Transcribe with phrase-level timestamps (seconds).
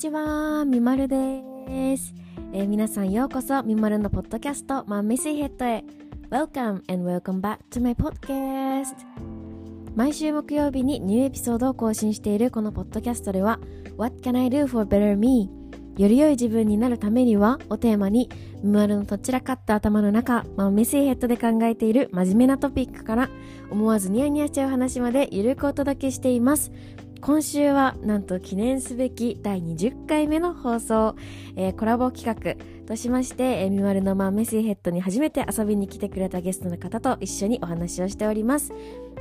[0.00, 1.42] ちは、みまるで
[1.94, 2.14] す、
[2.54, 5.84] えー皆さんようこそみまるのポッドキャストマンメシヘッドへ。
[6.30, 8.94] Welcome and welcome back to my podcast
[9.94, 13.60] 毎週木曜日にニューエピソードを更新しているこのポッドキャストでは
[13.98, 15.50] What can I do for better me?
[15.98, 18.30] より良い自分になるためにはをテーマに
[18.62, 23.28] みまるのとっちらかった頭の中マンメシヘッドで考えている真面目なトピックから
[23.70, 26.72] 思わずニヤニヤしちゃう話までゆるくお届けしています。
[27.20, 31.16] 今週はなんと記念すべき第20回目の放送、
[31.54, 32.56] えーコラボ企画
[32.86, 38.72] としまして、えー、みまるのマンメシーヘッドに初めて遊びに来てくれたゲストの方と一緒にお話をしております、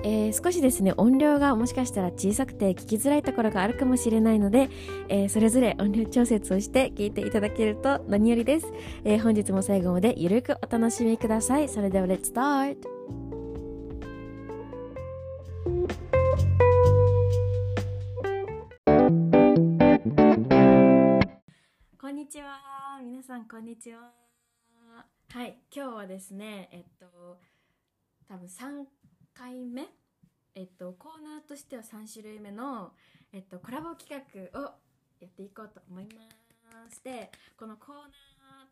[0.04, 4.70] えー少しですね音量がもしかしたら小さくて聞きづらいところがあるかもしれないので、
[5.10, 8.68] えーそれぞれ音量調節をして聞いていただけると何よりです、
[9.04, 11.68] え本日も最後までゆるくお楽しみください。
[11.68, 13.39] それでは Let's start!
[22.10, 23.00] こんにちは。
[23.04, 24.00] 皆さん、こんにちは。
[25.32, 27.38] はい、今日はですね、えっと、
[28.28, 28.86] 多分3
[29.32, 29.86] 回目？
[30.56, 32.94] えっと、コーナーとしては3種類目の、
[33.32, 34.64] えっと、コラボ企画を
[35.20, 36.10] やっていこうと思いま
[36.90, 37.04] す。
[37.04, 38.02] で、このコーナ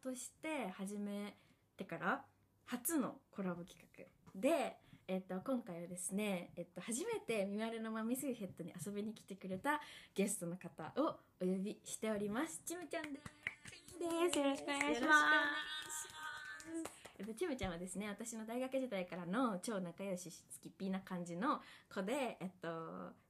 [0.02, 1.38] ーとして始め
[1.78, 2.26] てから
[2.66, 4.78] 初のコラボ企画で、
[5.10, 9.80] えっと、今回はですね、えっと、初めてミマルのマミスイヘッドに遊びに来てくれた
[10.14, 12.62] ゲストの方をお呼びしております。
[12.66, 13.38] ちむちゃんです。
[13.98, 16.08] ですよろしくお願いします
[17.20, 22.68] えっと、ちむちゃんはですね私の大学時代からの超仲良しスキッピーな感じの子で、えっと、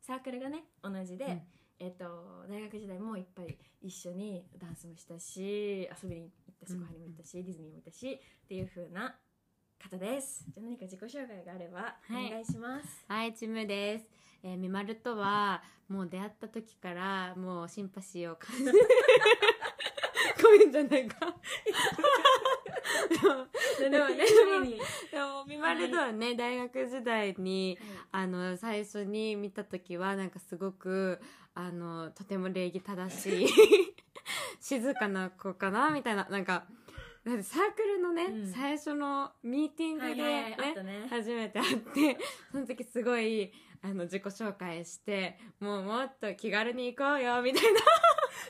[0.01, 1.41] サークルがね同じで、うん
[1.79, 9.15] えっと、大学時代もいっぱい一緒にダンスもしたし遊びに行ったしうんご飯にも行ったし、ディズニーも行ったしっていう風な
[9.77, 14.17] 方ですじゃあ何か自己紹介があればおはい願いします、はい、ちむです。
[14.43, 18.65] えー、みまるとは、もう出会った時から、もうシンパシーを感じ。
[20.41, 21.35] ごめんじゃないか。
[23.09, 23.47] でも
[23.89, 24.25] でもね、
[25.11, 27.79] でも、みまるとはね、大学時代に、
[28.11, 31.19] あの、最初に見た時は、なんかすごく、
[31.55, 33.47] あの、とても礼儀正しい、
[34.61, 36.67] 静かな子かな、みたいな、なんか、
[37.27, 38.47] だってサークルのね、うん。
[38.47, 41.07] 最初のミーティングではいはいはいったね。
[41.09, 42.17] 初めて会って
[42.51, 43.51] その時すごい
[43.81, 47.79] あの自己紹介してもうもっと気軽に行こうよみたいな。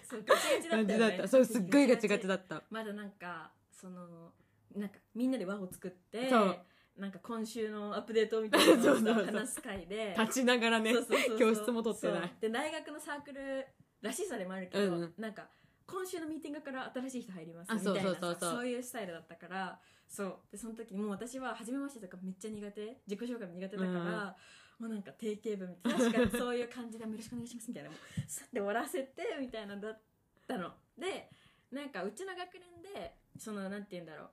[0.07, 0.85] そうガチガチだったよね。
[0.85, 1.27] 感じだった。
[1.27, 2.63] そうすっごいガチガチだった。
[2.69, 4.31] まだなんかその
[4.75, 6.59] なんかみんなで輪を作ってそう。
[6.97, 9.25] なんか今週のアップデートみたいなのを そうそうそう。
[9.25, 10.15] さ話す会で。
[10.19, 11.39] 立ちながらねそうそうそうそう。
[11.39, 12.21] 教室も取ってない。
[12.21, 12.29] そう。
[12.41, 13.65] で大学のサークル
[14.01, 15.13] らしさでもあるけど、うん。
[15.17, 15.49] なんか
[15.87, 18.51] 今週のミーティングから新しい人入りますあみたいなさそうそうそうそう。
[18.57, 20.39] そういうスタイルだったからそう。
[20.51, 24.35] でその時にもう私は初めましてとかめっちゃ苦手自己紹介も苦手だから、
[24.79, 27.89] もうなんか定型文みたいな確かにそういう感じで「よろしくお願いします」みたいな。
[27.89, 30.01] もうさって終わらせてみたいなのだっ
[30.45, 30.73] たの。
[30.97, 31.29] で
[31.71, 34.29] なんかうちの学年でそのなんて言うんだろう。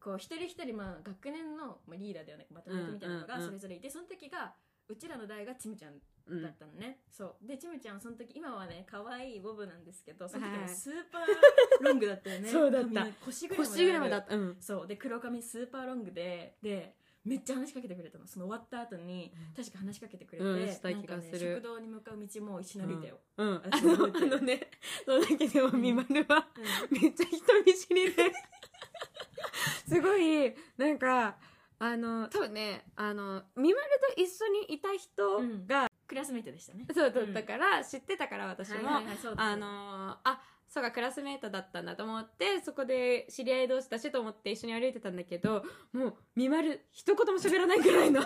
[0.00, 4.54] こう一人一人まあ学年の、まあ、リーダーだよねまとめてみたいなのがうんうんうんそれぞれいて、その時が
[4.88, 7.46] うちらの代がちむちゃんうんだったのね、そう。
[7.46, 12.48] でちむちゃんはその時今はね可愛いボブなんですけどその時スーパーロングだったよね。
[12.50, 13.00] そうだった。
[13.00, 14.36] 髪腰ぐらい腰ぐらいまででだった。
[14.36, 14.56] うん。
[14.60, 14.86] そう。
[14.86, 18.26] で黒髪スーパーロングででめっちゃ話しかけてくれたの。
[18.26, 21.56] その終わった後に確か話しかけてくれて、うんした気がする。
[21.56, 24.70] 食堂に向かう道も一緒に歩いたよ、うん、あ私の覚えてるあのね
[25.04, 25.82] その時でもうん。
[25.82, 26.48] みまるは
[26.90, 27.00] うん。
[27.00, 28.32] めっちゃ人見知りで。
[29.88, 31.36] すごいなんか
[31.78, 36.84] あの多分ねあのみまると一緒にいた人が、クラスメイトでしたね。
[36.92, 48.22] そうだったから、知ってたから私も、はいはいはいそうだあのーあそうかクラスメートだったんだと思ってそこで知り合い同士だしと思って一緒に歩いてたんだけどもうみまる一言も喋らないぐらいの。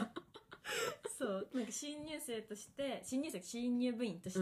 [1.18, 4.40] そうなんか新入生として新入生新入部員として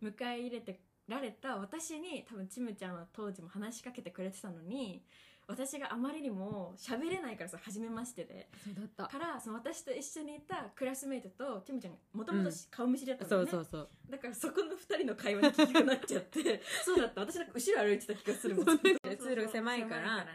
[0.00, 5.02] 迎え入れてられた私に多分ちむちゃんは当時も話しかけてくれてたのに
[5.50, 8.48] 私があまりにも喋れないからさ初めましてで。
[8.64, 9.18] そうだった。
[9.18, 13.88] からその私と一緒にいたクラスメイトとちむちゃんがもともと顔見知りだったそのね、うそうそう。
[14.10, 16.62] だからそこの二人の会話に聞きくなっちゃって。
[16.84, 17.20] そうだった。
[17.22, 18.66] 私なんか後ろ歩いてた気がするもん。
[18.78, 20.26] 通路が狭いから。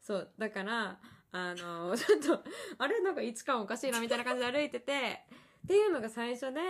[0.00, 0.98] そうだから
[1.32, 2.44] あのー ちょっと
[2.78, 5.24] あれなんか位置感おかしいなみたいな感じで歩いてて
[5.64, 6.60] っていうのが最初で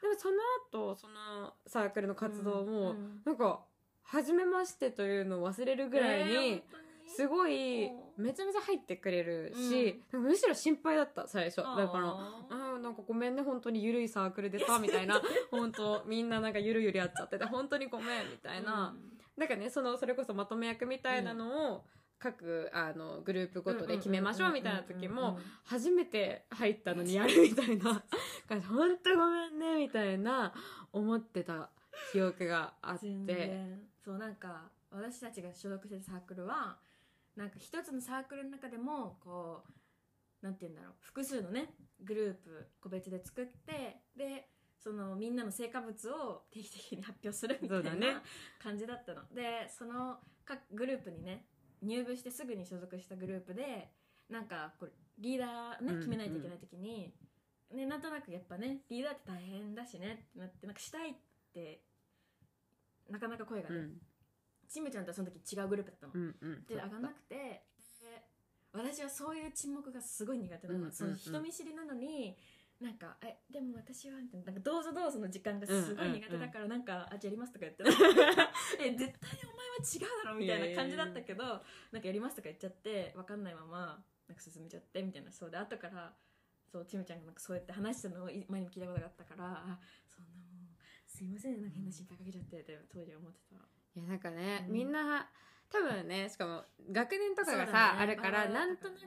[0.00, 0.36] でもその
[0.70, 3.22] 後そのサークルの活動も、うんうん。
[3.24, 3.64] なんか
[4.02, 7.90] 初めましてというのを忘れるぐらいに、えー本すごいう
[8.20, 8.24] ん。
[8.24, 11.56] めちゃめちゃ入ってくれるし、なんかむしろ心配だった最初。
[11.58, 15.20] だからああーなんかごめんね本当にゆるいサークルでさみたいな。
[15.50, 18.94] 本当みんななんかゆるゆるやっちゃってて本当にごめんみたーいな、
[19.36, 19.48] なん。
[19.48, 21.84] かねそのそれこそまとめ役みたいなのを
[22.18, 28.02] 各あのグループごとで決めましょうみたいな時も初めて入ったのにやるみたいな
[28.48, 28.66] 感じ。
[28.66, 30.52] 本当ごめんねみたいな
[30.92, 31.70] 思ってた
[32.12, 33.78] 記憶があって。
[34.04, 36.78] そうなんか私たちが所属してるサークルは
[37.38, 39.62] なんか一つのサークルの中でもこ
[40.42, 40.92] うなんて言うんだろう。
[41.00, 41.70] 複数のね
[42.00, 48.16] グループ個別で作ってでそのみんなの成果物を定期的に発表するみたいなね。
[48.60, 49.22] 感じだったの。
[49.32, 51.44] でその各グループにね
[51.80, 53.88] 入部してすぐに所属したグループで
[54.28, 57.14] なんかこうリーダーねうん決めないといけない時に、
[57.72, 61.14] ね、なんとなくやっぱねリーダーって大変だしねってなってなんかしたいっ
[61.54, 61.82] て
[63.08, 63.92] なかなか声がね、うん
[64.68, 66.64] ちむちゃんとはその時違うグループだったの、うんうん。
[66.66, 67.62] で上がんなくてで
[68.72, 70.92] 私はそういう沈黙がすごい苦手なの、うんうんうん。
[70.92, 72.36] その人見知りなのに
[72.80, 74.38] なんか「えでも私は」な。
[74.44, 77.82] なんかどうぞどうぞの時間がすごい苦手だから、なんか「あじゃあやります」とか言って。
[78.78, 85.32] え絶対にお前は違うだろみたいな感じだったけどなんかやりますとか言っちゃって分かんないままなんか進めちゃってみたいな。
[85.32, 86.14] そうで後から
[86.70, 93.77] そうちむちゃんがなんかそうやって話したのをい前にも聞いたことがあったからあそんなもうすいませんなんか変な心配かけちゃってって当時は思ってた。
[93.98, 94.72] いやなんかね、うん。
[94.72, 95.28] みんな
[95.70, 98.00] 多分ねしかも学年とかがさ、ね。
[98.00, 98.98] あるから、なんとなく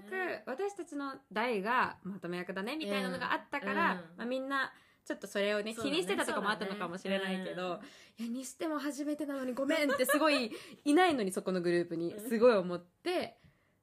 [0.46, 3.78] 私たちの代がまとめ役だねみたいなのがあったから、うん。
[4.18, 4.72] まあ、みんな
[5.06, 5.76] ちょっとそれをねね。
[5.76, 7.88] 気にしてたとかもあったのかもしれないけど、そうだね。
[8.20, 10.52] いやにしても初めてなのにごめんってすごい
[10.86, 13.38] いないのにそこのグループにすごい思って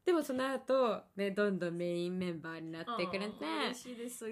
[0.04, 4.26] でもその後ねどんどんメインメンバーになってくれてあー嬉しいですそ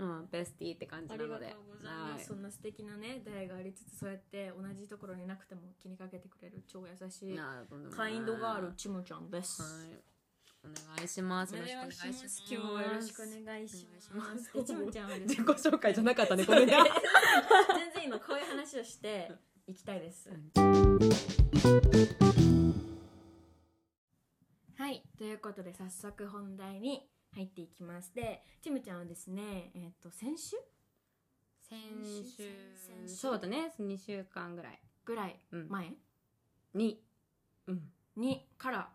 [0.00, 1.46] うん、ベスティって感じあなので。
[1.46, 7.38] りがとうございます、そんな素敵なね出会いがありつつそうやって同じところになくても気にかけてくれる超優しい
[7.94, 10.10] カインドガールちむちゃんです、はい。
[10.62, 11.54] お願いします。
[11.54, 12.28] およろしくお願いします。
[12.28, 12.42] す。
[12.50, 14.50] 今日はよろしくお願いします。
[14.64, 15.44] ちむちゃんはですね。
[15.44, 16.74] 自己紹介じゃなかったねごめんね。
[17.68, 19.30] 全然いいのこういう話をして
[19.66, 20.30] いきたいです、
[24.76, 25.02] はい。
[25.18, 28.14] ということで早速本題に入っていきます。
[28.14, 30.56] でちむちゃんはですねえっ、と先週？
[31.68, 31.78] 先
[32.24, 32.42] 週。
[32.76, 33.14] 先週。
[33.14, 33.72] そうだね。
[33.78, 34.80] 2週間ぐらい。
[35.04, 35.68] ぐらいうん。
[35.68, 35.94] 前？
[36.74, 37.02] に。
[37.68, 37.82] うん。
[38.16, 38.48] に。
[38.58, 38.90] から。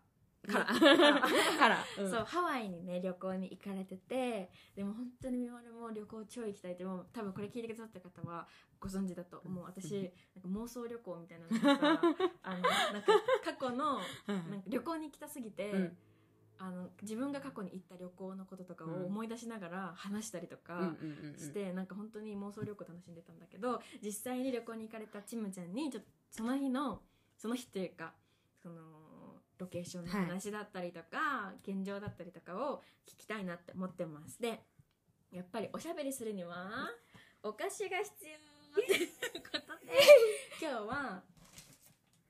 [0.46, 0.72] から。
[0.72, 0.80] に。
[1.58, 1.84] から。
[1.98, 2.10] うん。
[2.10, 8.46] そうハワイにね旅行に行かれててでも本当にみまるも旅行超行きたいってもう多分これ聞いてくださった方は
[8.78, 9.64] ご存知だと思う。
[9.64, 12.00] 私なんか妄想旅行みたいなのがさ
[12.42, 13.12] あのなんか
[13.42, 15.98] 過去のなんか旅行に行きたすぎて、うん
[16.58, 27.00] あの自分が過去に行った旅行のこととかを思い出しながら話したりとか、うんうんなんか本当に妄想旅行楽しんでたんだけど実際に旅行に行かれたちむちゃんにちょっとその日の
[27.36, 28.12] その日というか
[28.62, 28.74] その
[29.58, 34.40] ロケーションの話だったりとか、現状だったりとかを聞きたいなって思ってます。
[34.40, 34.60] で
[35.32, 36.90] やっぱりおしゃべりするには
[37.42, 39.08] お菓子が必要という
[39.42, 39.92] ことで
[40.60, 41.22] 今日は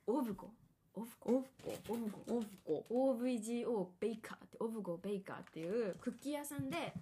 [0.07, 0.51] オブゴ
[0.97, 2.85] オブゴオブゴオブゴオフコ。
[3.21, 6.93] OVGO ベイカーってオブゴベイカーっていうクッキー屋さんで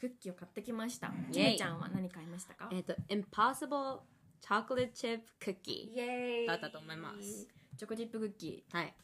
[0.00, 1.08] クッキーを買ってきました。
[1.32, 1.56] イェイ。
[1.58, 2.68] ちゃんは何買いましたか？
[2.72, 3.98] えっと Impossible
[4.42, 6.46] Chocolate Chip Cookie イエーイ。
[6.46, 7.46] だったと思います。
[7.76, 8.94] チョコチップクッキはい。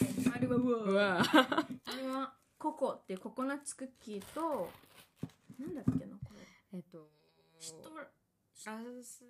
[0.00, 4.68] ーあれはうわうわあれはココっていうココナッツクッキーと
[5.58, 6.44] なんだっけなこれ。
[6.74, 7.08] えっと
[7.58, 8.04] シトラ
[9.02, 9.24] ス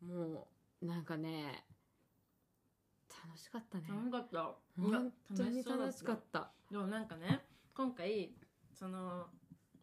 [0.04, 0.48] も
[0.82, 1.67] うなんかね
[3.28, 3.84] 楽しかったね。
[3.88, 4.56] 楽しかった。
[4.82, 6.52] 本当に楽しかった。
[6.72, 7.42] でもなんかね
[7.74, 8.32] 今回
[8.74, 9.28] その、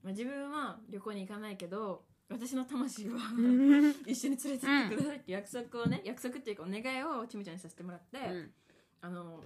[0.03, 3.19] まあ、自分は旅行に行かないけど私の魂は
[4.07, 8.55] 一緒に連れてってくださいって約束をね、約束っていうかお願いをちむちゃんにさせてもらって、うん。
[9.03, 9.45] あの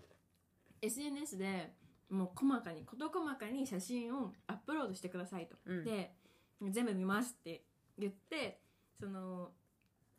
[0.80, 1.74] SNS で
[2.08, 5.84] もう細かに事細かに写真をアップロードしてくださいと、うん。
[5.84, 6.14] で
[6.62, 7.64] 全部見ますって
[7.98, 8.60] 言って
[8.98, 9.52] その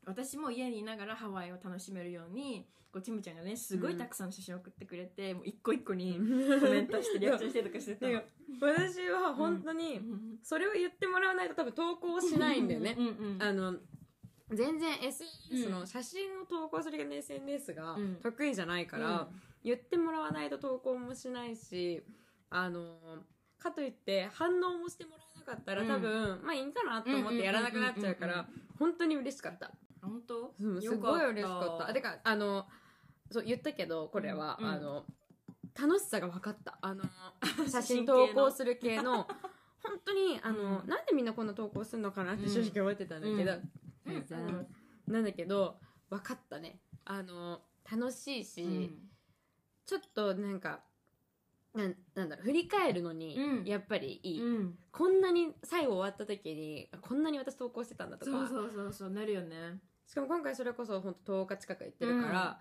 [0.10, 8.22] 私も家にいながらハワイを楽しめるようにこうティムちゃんがねすごいたくさんの写真を送ってくれて、もう一個一個にコメントしてリアクションしてとかしてたの。
[8.62, 10.02] 私は本当に
[10.42, 12.96] それを言ってもらわないと多分投稿しないんだよね。
[12.98, 13.78] うんうんうんあの
[14.52, 15.72] 全然 SNS うん。
[15.74, 18.16] の写真を投稿する系の SNS がうん。
[18.16, 19.30] 得意じゃないから、
[19.64, 22.02] 言ってもらわないと投稿もしないし
[22.50, 22.98] あの
[23.60, 25.88] かといって反応もしてもらわなかったらうん。
[25.88, 28.50] 多分、まあいいんかなと思ってやらなくなっちゃうかうんうんうんら
[28.80, 30.54] 本当に嬉しかった、本当？
[30.60, 31.94] うんすごい嬉しかった。
[31.94, 32.66] てかあの
[33.32, 34.72] そう言ったけどこれは、うんうん。
[34.74, 35.06] あの
[35.80, 36.78] 楽しさが分かった。
[36.82, 37.04] あの
[37.70, 39.28] 写真投稿する系の
[39.84, 40.88] 本当にあの、うん。
[40.90, 43.54] なんでみんなこんな投稿するのかなって正直思ってたんだけど、
[44.06, 44.26] うん。
[44.32, 44.66] あの
[45.08, 45.80] なんだけど
[46.10, 46.82] 分かったね。
[47.06, 49.10] あの楽しいし、うん。
[49.86, 50.84] ちょっとなんか
[51.74, 53.66] なんなんだろう振り返るのにうん。
[53.66, 54.80] やっぱりいい、うん。
[54.92, 58.32] こんなに最後終わった時にこんなに私投稿してたんだとか。
[58.32, 59.80] そうそうそうそうなるよね
[60.10, 62.60] しかも今回それこそ本当10日近く行ってるから、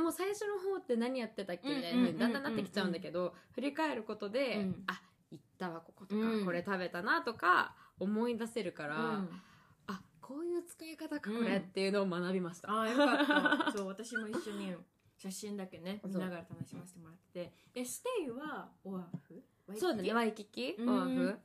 [0.00, 4.84] もう最初の方って何やってたっけみたいにだんだんなってきちゃうんだけど、振り返ることで、うん。
[4.86, 5.02] あ
[5.32, 6.44] 行ったわこことか、うん。
[6.44, 9.42] これ食べたなとか思い出せるから、うん。
[9.88, 11.38] あこういう使い方かうん。
[11.38, 13.26] これっていうのを学びました、ああよかっ
[13.66, 13.72] た。
[13.76, 14.72] そう私も一緒に
[15.18, 17.52] 写真だけね見ながら楽しませてもらって。
[17.74, 19.42] えステイはオアフ？
[19.74, 20.76] そうだねワイキキ？
[20.78, 20.88] うん。
[20.88, 21.38] オアフ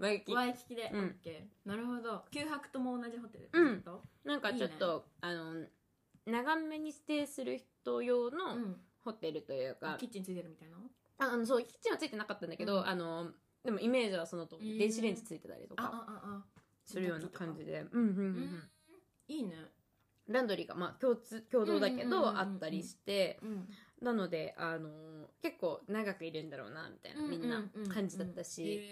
[0.00, 0.34] ワイキキで？
[0.34, 0.74] ワイキキ。
[0.74, 1.04] で、うん。
[1.04, 1.68] オッケー。
[1.68, 2.24] なるほど。
[2.32, 3.84] 9泊とも同じホテルうん。
[4.24, 5.54] なんかちょっとあの
[6.26, 8.76] 長めにステイする人用のうん。
[9.04, 10.76] ホテルというか、キッチンついてるみたいな？
[11.18, 12.86] ああのそうキッチンはついてなかったんだけど、うん。
[12.86, 13.30] あの
[13.64, 14.78] でもイメージはその通り、うん。
[14.78, 16.44] 電子レンジついてたりとか。
[16.84, 17.84] するような感じで。
[17.92, 18.62] うんうんうん。
[19.28, 19.54] いいね。
[20.28, 23.38] ランドリーがまあ共通共同だけどあったりして。
[23.42, 23.68] うん
[24.02, 24.90] なのであの
[25.40, 28.82] 結構長くいるんだろうなみたいなみんな感じだったし、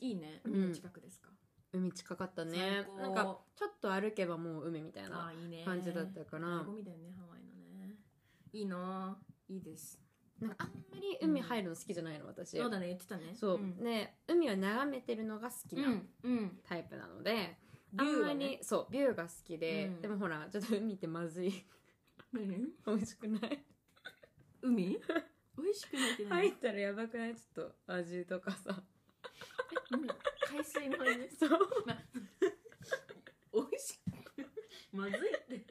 [0.00, 0.54] いいねうん。
[0.54, 1.28] 海の近くですか、
[1.72, 2.86] 海近かったね。
[2.98, 5.32] なんかちょっと歩けばもう海みたいあな
[5.64, 6.46] 感じだったから。
[6.46, 7.96] 醍醐味だよねハワイのね。
[8.52, 9.18] いいな
[9.48, 10.00] いいです。
[10.40, 12.56] なんかあんまり海入るの好きじゃないの私。
[12.56, 13.34] そうだね言ってたね。
[13.34, 13.76] そう、ん。
[13.82, 16.58] ね海を眺めてるのが好きなうんうん。
[16.64, 17.58] タイプなので、
[17.96, 20.00] あんまり、そうビューが好きで、うん。
[20.02, 21.66] でもほらちょっと海ってまずい。
[22.32, 22.46] 何？
[22.86, 23.64] 美味しくない？
[24.62, 25.00] 海？
[25.58, 27.34] 美味しくないって入何ったらやばくない？
[27.36, 28.82] ちょっと味とかさ。
[29.90, 30.08] 海
[30.48, 31.50] 海水の味そう。
[31.86, 31.96] ま
[33.52, 34.46] 美味しく。
[34.92, 35.66] まずいって。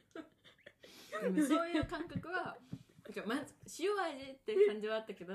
[1.21, 2.57] でもそういう感覚は
[3.03, 5.33] なんかまず塩味って感じはあったけど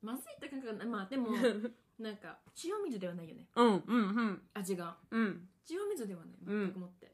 [0.00, 1.30] まずいって感覚はまあでも
[1.98, 3.48] なんか塩水ではないよね。
[3.56, 4.48] うんうんうん。
[4.54, 4.96] 味が。
[5.10, 5.48] うん。
[5.70, 7.12] 塩水ではない全くもって、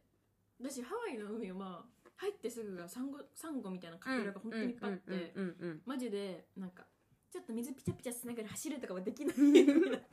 [0.60, 1.84] 私ハワイの海は
[2.16, 6.84] 入ってすぐがサンゴサンゴみたいなカケラが本当にいっぱいあって、うんうんうんマジでなんか
[7.32, 9.36] ちょっと水ピチャピチャしながら走るとかはできない。
[9.36, 10.04] 海だか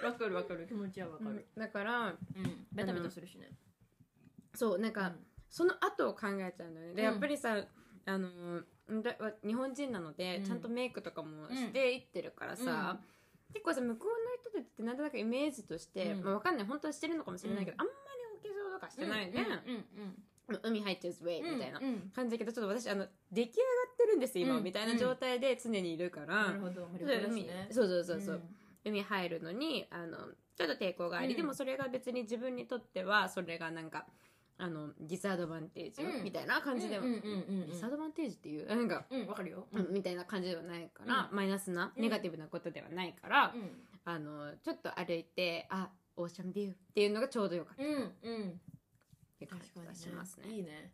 [0.00, 0.66] らわかるわかる。
[0.66, 2.16] 気持ちはわかる、だからうん、
[2.72, 3.50] ベタベタするしね。
[4.54, 5.12] そうなんか、
[5.50, 6.94] その後を考えちゃうのよね。
[6.94, 7.12] でうん。
[7.12, 7.62] やっぱりさ
[8.06, 8.62] あの
[9.02, 10.44] だ日本人なので、うん。
[10.44, 12.98] ちゃんとメイクとかもしていってるからさ、
[13.52, 16.24] 結構さ向こうの人たちってなんとなくイメージとして、うん。
[16.24, 16.66] まあ、わかんない。
[16.66, 17.80] 本当はしてるのかもしれないけど、うん。
[17.82, 17.98] あんまり
[18.34, 19.46] お化粧とかしてないで、うん
[20.62, 22.10] 海入っちゃうウェイうんみたいなうん。
[22.14, 23.62] 感じだけどちょっと私あの出来上が
[23.92, 24.64] ってるんです今、うん。
[24.64, 26.88] みたいな状態で常にいるから、なるほど。
[27.28, 27.68] 海ね。
[27.70, 28.42] そうそうそうそう、
[28.84, 30.16] 海入るのにあの
[30.56, 31.36] ちょっと抵抗があり、うん。
[31.36, 34.06] でもそれが別に自分にとってはそれがなんか
[34.58, 36.24] あのディスアドバンテージうん。
[36.24, 37.66] みたいな感じでは、うんうんうんうん。
[37.66, 38.66] ディスアドバンテージっていう？
[38.68, 39.66] なんか、うんわかるよ。
[39.72, 39.92] うん。
[39.92, 42.02] みたいな感じではないから、うマイナスなうん。
[42.02, 43.70] ネガティブなことではないから、うん。
[44.04, 47.82] あのちょっと歩いてあオーシャンビューっていうのがちょうどよかった
[49.36, 50.48] って感じがしますね。
[50.48, 50.92] いいね。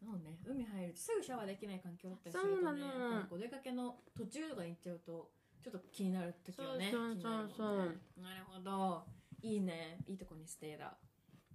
[0.00, 0.38] そうね。
[0.46, 2.82] 海入るとすぐシャワーできない環境だったりするとね
[3.30, 5.30] お出かけの途中とかに行っちゃうと
[5.62, 7.76] ちょっと気になる時はねそうそうそう。
[8.20, 9.04] なるほど。
[9.42, 9.98] いいね。
[10.06, 10.96] いいとこにステイだ。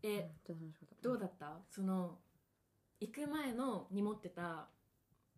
[0.04, 0.74] えうん。
[1.02, 1.60] どうだった？
[1.70, 2.20] その
[3.00, 4.42] 行く前のに持ってた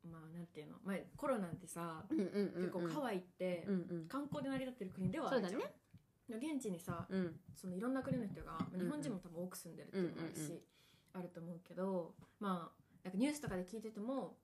[0.10, 0.77] まあなんていうの？
[0.84, 4.08] 前コロナってさうんうんうんうん、結構ハワイってうんうん。
[4.08, 5.51] 観光で成り立ってる国ではあるじゃん。
[5.53, 5.74] そうだね。
[6.53, 7.39] 現地にさうん。
[7.55, 10.62] そのいろんな国の人が、日本人も多分多く住んでるっていうのもあるし、うんうんうん
[11.13, 14.38] あると思うけどまあなんかニュースとかで聞いてても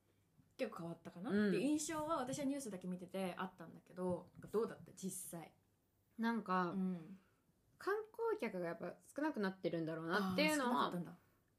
[0.58, 1.48] 結構変わったかな、うん。
[1.50, 4.92] っていう印象は私はニュースだけ見ててあったんだけどどうだった？
[4.96, 5.52] 実際、
[6.18, 7.18] なんか、うん、
[7.78, 10.94] 観光客がやっぱ少なくなってるんだろうなっていうのは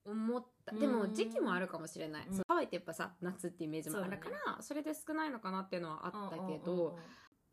[0.06, 0.72] 思った。
[0.72, 0.80] うん。
[0.80, 2.36] でも時期もあるかもしれない、うん。
[2.48, 6.98] ハワイってやっぱさ夏ってイメージもあるからそ,、れで少ないのかなっていうのはあったけど、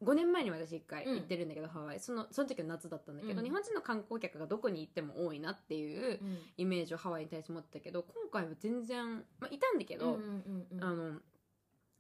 [0.03, 2.00] 5年前に私1回行ってるんだけど、ハワイ。
[2.00, 3.45] そのその時は夏だったんだけど、うん。
[3.45, 6.38] 日本人の観光客がどこに行っても多いなっていううん。
[6.57, 10.83] イメージをハワイに対して持ってたけど今回は全然、まあ、いたんだけど、うんうんうんうん。
[10.83, 11.19] あの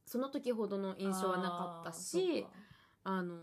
[0.05, 2.45] その時ほどの印象はなかったし
[3.05, 3.37] あの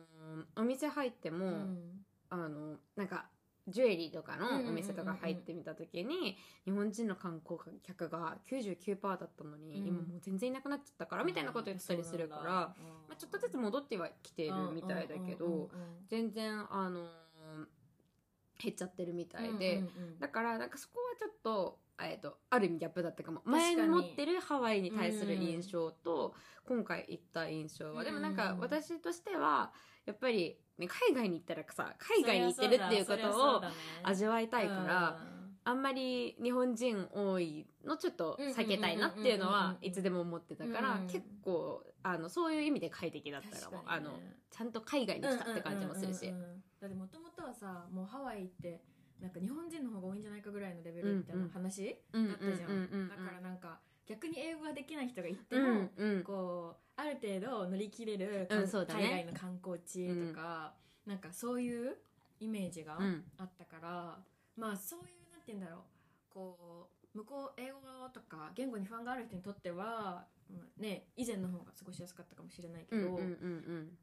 [0.57, 2.05] お店入っても、うん。
[2.29, 3.26] あのなんか
[3.69, 9.87] ジュエリーとかのお店とか入ってみた時に日本人の観光客が99%だったのに、うん。
[9.87, 12.75] 今もう全然いなくなっちゃったからみたいなこと言ってたりするから、ま
[13.12, 15.71] あ、ちょっとずつ戻ってはきているみたいだけど、
[16.09, 17.07] 全然あの
[18.62, 19.83] 減っちゃってるみたいで、
[20.19, 23.42] だからなんかそこはちょっと,、えー、とある意味ギャップだったかも。
[23.45, 29.73] 前に持ってるハワイに対する印象と、今回行った印象は、でもなんかうん私としては
[30.07, 33.62] やっぱり、ね、海外に行ったらさ海外に行ってるっていうことを
[34.02, 35.19] 味わいたいから、
[35.64, 41.07] あんまり日本人多いのちょっと避けたいなっていうのはいつでも思ってたから、うん。
[41.07, 44.11] 結構あのそういう意味で快適だったかも、あの
[44.50, 46.33] ちゃんと海外に来たって感じもするし。
[46.80, 48.80] だってもともとはさもうハワイって
[49.21, 56.23] なんか日本人の方が多いんじゃないかぐらいのレベルみたいな話うんだったじゃん,、だからなんか逆に英語ができない人が行ってうも、んうん。
[56.25, 58.67] こうある程度乗り切れる、海
[59.11, 60.75] 外の観光地とか、
[61.07, 61.97] なんかそういう
[62.41, 63.25] イメージがうん。
[63.39, 64.19] あったから、
[64.57, 65.81] まあそういうなんて言うんだろう
[66.35, 67.79] こう向こう英語
[68.12, 73.19] とか言語に不安がある人にとっては、まあね以前の方が過ごしやすかったかもしれないけど、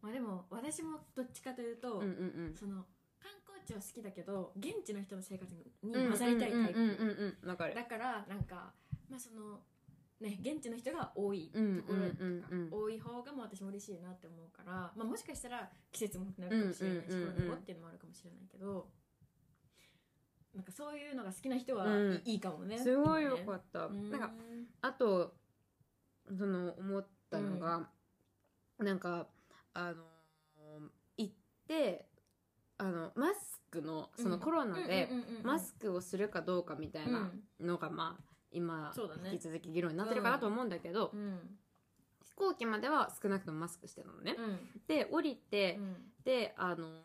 [0.02, 2.10] まあでも私もどっちかというと、うんうんう
[2.52, 2.56] ん。
[2.56, 2.86] その
[3.68, 6.10] 観光地は好きだけど現地の人の生活にうん。
[6.10, 8.74] 混ざりたいタイプ、だからなんか
[9.10, 9.60] まあその
[10.22, 17.36] ね現地の人が多いとうんころとか、多い方がまあ私も嬉しいなって思うから、まあ、もしかしたら季節もなるかもしれないし、うんうんうんうん。
[17.36, 18.88] コロナ後っていうのもあるかもしれないけど
[20.56, 22.22] なんかそういうのが好きな人はうん。
[22.26, 22.80] いいいかもね。
[22.80, 24.10] すごいよかった、うん。
[24.10, 24.32] なんか
[24.82, 25.36] あと
[26.38, 27.90] その思ったのが、
[28.80, 29.28] なんか
[29.74, 30.04] あの
[31.18, 31.34] 行っ
[31.68, 32.06] て
[32.80, 35.10] あのマスクのそのコロナで
[35.44, 38.94] マスクをするかどうかみたいなのが、まあ今
[39.32, 41.40] 引き続き議論になってるかなと思うんだけど、うん。
[42.24, 44.36] 飛行機までは少なくともマスクしてたのね。
[44.38, 44.60] うん。
[44.88, 45.96] で降りて、うん。
[46.24, 46.98] であのー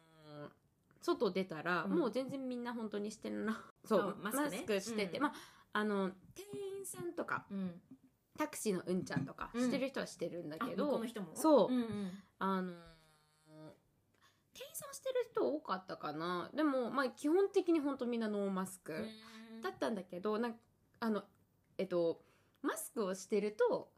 [1.01, 1.99] 外出たら、うん。
[1.99, 3.65] もう全然みんな本当にしてるな。
[3.85, 5.23] そうあママスクしてて、うん。
[5.25, 5.33] まあ
[5.73, 6.45] あの店
[6.79, 7.81] 員さんとかうん。
[8.39, 11.29] タクシーのうんちゃんとかうんしてる人はしてるんだあけど、向こうの人も？
[11.35, 11.75] そう。
[12.39, 12.75] あのー
[14.55, 16.51] 店員さんしてる人多かったかな。
[16.55, 19.07] でもまあ基本的に本当みんなノーマスク
[19.63, 20.55] だったんだけどなん
[21.01, 21.25] あの
[21.79, 22.23] えっと
[22.63, 23.91] マスクをしてると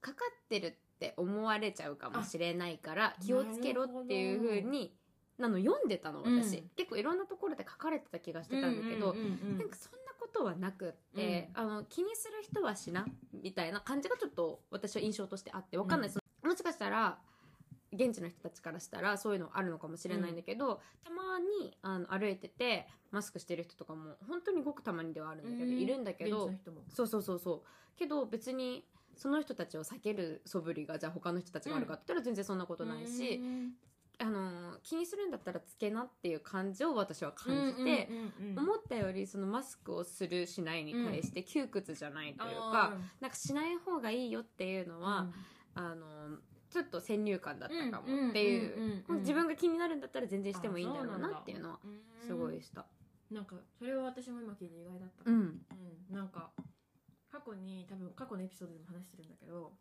[0.00, 4.94] かかってるって思われちゃうかもしれないから気をつけろっていう風に
[5.38, 6.70] なの読んでたの私、うん。
[6.76, 13.06] 結構いろんなところで書かれてた気がしてたんだけど、なんかそんなことはなくって、あの気にする人はしな
[13.42, 16.10] みたいな感じがちょっと私は印象としてあってわかんない、
[16.42, 17.18] もしかしたら
[17.96, 25.78] 現地の人たちからしたらそういうのあるのかもしれないんだけど、たまにあの歩いててマスクしてる人とかも本当にごくたまにではあるんだけど、うん。
[25.78, 26.82] いるんだけど現地の人も。
[26.88, 27.62] そうそうそうそう。
[27.98, 33.40] けど別にその人たちを避ける素振りがじゃあ他の人たちがあるかって言ったら全然そんなことないし、
[34.18, 38.08] あの気にするんだったらつけなっていう感じを私は感じて、
[38.56, 45.28] 思ったよりそのマスクをするしないに対して窮屈じゃないというか、なんかしない方がいいよっていうのは、
[45.74, 46.06] あの
[46.76, 51.78] ちょっと先入観だったかもっていう,、自分が気になるんだったら全然してもいいんだろうなっていうのは
[52.26, 52.84] すごいした。
[53.30, 55.30] なんかそれは私も今聞いて意外だった。
[55.30, 55.38] うん。
[56.10, 56.14] うん。
[56.14, 56.50] なんか
[57.32, 59.72] 過去に多分過去のエピソードでも話してるんだけど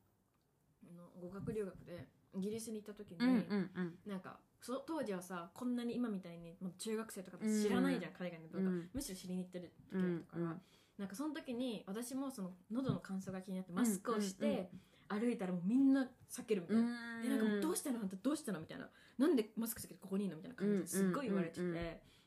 [1.20, 3.96] 語学留学でイギリスに行った時に、うんうんうん。
[4.08, 8.90] なんかそ当時はさこんなに今みたいにもう中学生とか知らないじゃん、海外の文化、うん。
[8.94, 10.58] むしろ知りに行ってる時うんだったから、
[10.98, 14.72] なんかその時に私もその喉の乾燥が気になってマスクをしうんうんて
[15.08, 18.00] 歩いたらもうみんな避けるみたいな、でなんかもうどうししたの？
[18.02, 18.60] あんたどうしたの？
[18.60, 18.90] みたいな。
[19.18, 20.38] なんでマスクつけてここにいんの？
[20.38, 21.84] みたいな感じですっごい言われてて、うんうんうん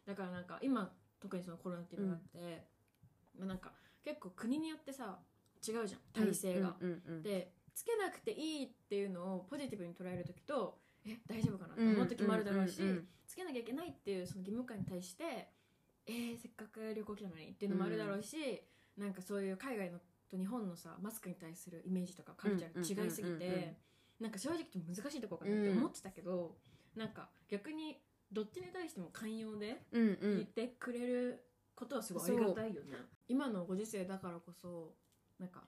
[0.06, 2.64] だからなんか今特にそのコロナっていうのがあって、
[3.38, 5.18] まあなんか結構国によってさ
[5.66, 15.48] 違うじゃん体制が、うんうんうんでつけなくていいっていうのをポジティブに捉える時とえ大丈夫かなって思う時もあるだろうし、うんうんうんつけなきゃいけないっていうその義務感に対して
[16.06, 18.62] えー、せっかく旅行来たのにっていうのもあるだろうし、
[18.96, 19.98] なんかそういう海外の
[20.30, 23.60] と日本のさマスクに対するイメージとかカルチャーが違いすぎうんうんうんうんうん。
[23.60, 23.76] て
[24.20, 26.56] なんか正直難しいところかなって思ってたけど、
[26.96, 28.00] なんか逆に
[28.32, 30.18] どっちに対しても寛容でうんうん。
[30.20, 32.96] 言ってくれることはすごいありがたいよね、
[33.28, 34.94] 今のご時世だからこそ
[35.38, 35.62] なんか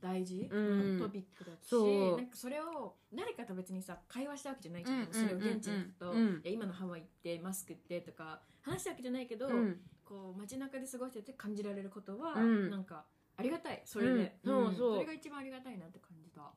[0.00, 0.98] 大事うん。
[0.98, 2.16] なトピックだし、そう。
[2.16, 9.80] なんかそれを誰かと別にさ会話したわけじゃないじゃん、うんそれを現地の人と、うんいや今のハワイ行ってマスクってとか話したわけじゃないけど、うん。
[10.04, 12.70] こう街中で過ごしてて感じられることは、うん。
[12.70, 13.04] なんか
[13.36, 13.82] ありがたい。
[13.84, 14.64] それで、うん。
[14.66, 14.94] そうそう。
[14.94, 16.52] それが一番ありがたいなって感じた。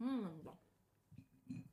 [0.00, 0.08] うん。
[0.08, 0.22] うん。
[0.22, 0.52] なんだ。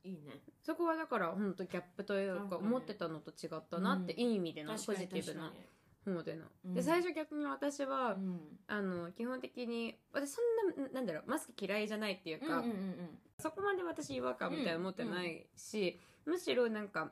[0.04, 0.42] いいね。
[0.62, 4.20] そこはだから本当ギャップというか思ってたのと違ったなって、うん。
[4.20, 5.72] いい意味でのポジティブな確か
[6.08, 6.74] 思ってんの、うん。
[6.74, 8.40] で最初逆に私は、うん。
[8.68, 17.12] あの基本的に私そんななんだろうマスク嫌いじゃないっていうか、うんうんうんそこまで私違和感みたいなの持ってないし、むしろなんか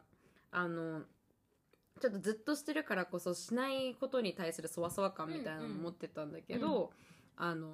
[0.52, 1.02] あの
[2.00, 6.92] ちょっとずっとしてるからこそしないことに対するそわそわ感みたいなのうんうん持ってたんだけど、
[7.38, 7.74] あの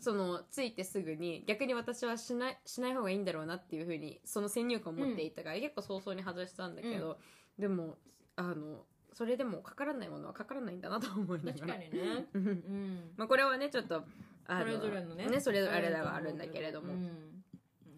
[0.00, 7.18] そのついてすぐに逆に私はしないしない方がいいんだろうなっていうふうにその先入観を持っていたから、結構早々に外したんだけど、
[7.58, 7.96] でも
[8.36, 11.66] あのそれでもかからないものはかからないんだなと思いながら。
[11.66, 12.26] 確かにね。
[12.34, 12.46] うん。
[12.46, 13.10] うん。
[13.16, 14.04] まあこれはねちょっと
[14.46, 15.40] あそれぞれのね。
[15.40, 17.42] それぞれあれはあるんだけれども、うん。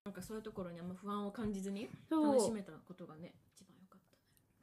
[0.05, 3.68] なんかそういうところにあんま不安を感じずに楽しめたことがね一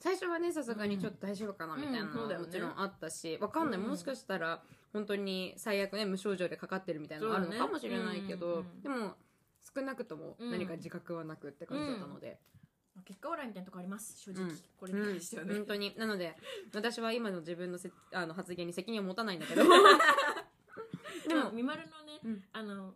[0.05, 3.87] 最初はねさすがにちょっと大丈夫かなみたいなのはもちろんあったし、わかんない、うん。
[3.87, 4.61] もしかしたら
[4.93, 9.15] 本当に最悪ね無症状でかかってるみたいなのがあるのかもしれないけど、でも
[9.75, 12.37] 少なくとも何か自覚はなくって感じだったので、
[12.93, 14.21] まあ結果オーライみたいなとこあります。
[14.21, 14.59] 正直、うん。
[14.77, 15.95] これに関してはね、本当に。
[15.97, 16.35] なので
[16.71, 19.63] 私は今の自分のせ あの発言に責任を持たないんだけど。
[21.27, 22.43] でもみまるのね、うん。
[22.53, 22.93] あの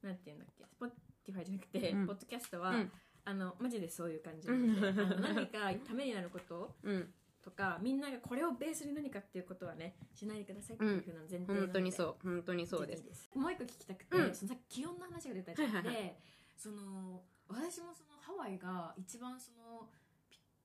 [0.00, 0.64] なんていうんだっけ。
[0.64, 2.06] スポティファイじゃなくて、うん。
[2.06, 2.92] ポッドキャストは、うん
[3.26, 7.12] あのマジでそういう感じうんなのであの何かためになることうん。
[7.42, 12.16] とかみんながこれをベースに何かっていうことはねしないでくださいっていうふうな前提なので、本当にそう。
[12.22, 13.30] 本当にそうです。
[13.34, 14.34] もう一個聞きたくて、うん。
[14.34, 15.94] そのさっき気温の話が出たじゃん、はいはいはい。
[15.94, 16.20] で
[16.56, 19.88] その私もそのハワイが一番その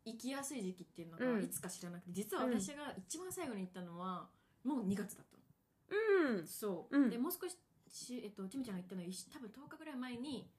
[0.04, 1.40] ピ行きやすい時期っていうのうん。
[1.42, 4.30] がいつか知らなくて、実は私が一番最後に行ったのは
[4.64, 6.38] もう2月だったの。
[6.38, 6.48] うん。
[6.48, 7.10] そう、うん。
[7.10, 7.58] でもう少し
[7.94, 10.50] し、えっと、ちみちゃんが言ったのは一多分10日ぐらい前に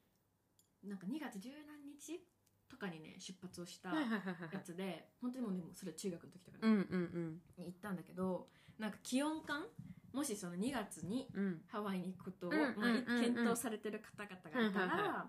[0.84, 2.20] なんか2月十何日
[2.68, 9.64] とかにね出発をしたやつで本当にもうねもうそれは中学の時とかに行ったんだけどなんか気温感
[10.12, 11.28] もしその2月に
[11.68, 15.26] ハワイに行くことを、うんまあ検討されてる方々がいたら、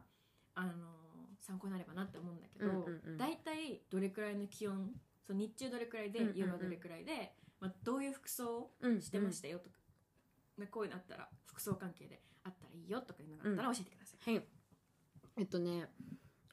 [0.56, 0.72] あの
[1.40, 2.86] 参考になればなって思うんだけど、
[3.18, 4.92] 大体どれくらいの気温
[5.26, 9.78] そう日中どれくらいで、夜はどれくらいで、まあ、どういう服装うんをしてましたよとか、
[10.58, 14.34] でこういうのあったら服装関係であったらいいよとかいうのがあったら教えてください。
[14.36, 14.44] はい。
[15.38, 15.88] えっとね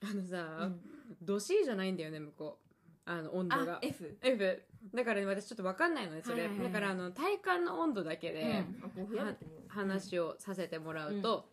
[0.03, 0.81] あのさ、うん。
[1.23, 2.71] ド C じゃないんだよね向こう。
[3.07, 4.19] あの温度あが F?
[4.23, 4.63] F
[4.95, 6.73] だからね私ちょっと分かんないのねそれ、はいはいはい。
[6.73, 8.65] だからあの体感の温度だけで
[8.97, 9.37] うん。
[9.69, 11.49] 話をさせてもらうと、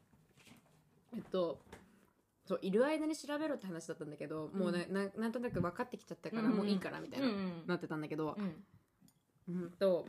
[1.16, 1.60] えっと
[2.46, 8.38] そういる間に調べろって話だったんだけど、もうなななんとなく分かってきちゃったから、うんうんもういいからみたいな、うんうんなってたんだけど。
[9.50, 10.06] う、んうんと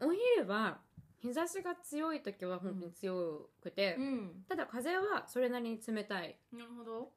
[0.00, 0.78] お昼は
[1.24, 4.44] 日差しが強い時は本当に強くて、うん。
[4.46, 6.36] ただ風はそれなりに冷たい。
[6.52, 7.12] なるほど。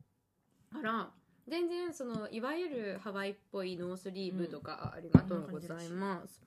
[0.72, 1.10] から
[1.48, 6.42] 全然そのいわゆるハワイっぽいノースリーブとか、あありがとうございます。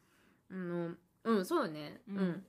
[0.50, 0.94] あの
[1.24, 2.00] うんそうね。
[2.08, 2.18] ううん。
[2.18, 2.46] ん、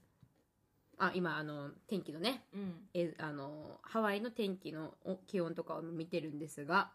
[0.98, 2.46] あ今あの天気のね。
[2.54, 2.74] うん。
[2.94, 6.92] えあのハワイの天気のお気温とかを見てるんですが。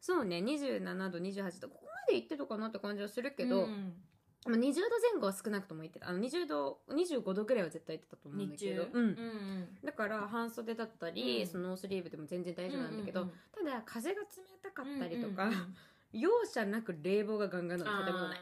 [0.00, 3.70] そうね27度28度ここまで行ってたかなって感じはするけど、うん。
[3.70, 4.13] まあ
[4.52, 4.80] 20度
[5.12, 6.08] 前後は少なくとも行ってた。
[6.08, 9.04] あの20度25度ぐらいは絶対行ってたと思うんだけど、うん。
[9.04, 14.26] うんだから半袖だったり、うんそのノースリーブでも全然大丈夫なんだけど、うんうんただ風が冷
[14.62, 15.74] たかったりとか、うんうんうん。
[16.20, 18.38] 容赦なく冷房がガンガンなの建物内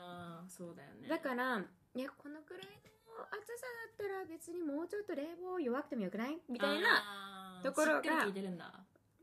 [0.48, 1.08] そうだよね。
[1.08, 1.58] だから
[1.94, 2.66] いやこのくらい
[3.06, 6.38] の暑さだったら別にもうちょっと冷房弱くてもよくない？
[6.48, 8.02] みたいなところが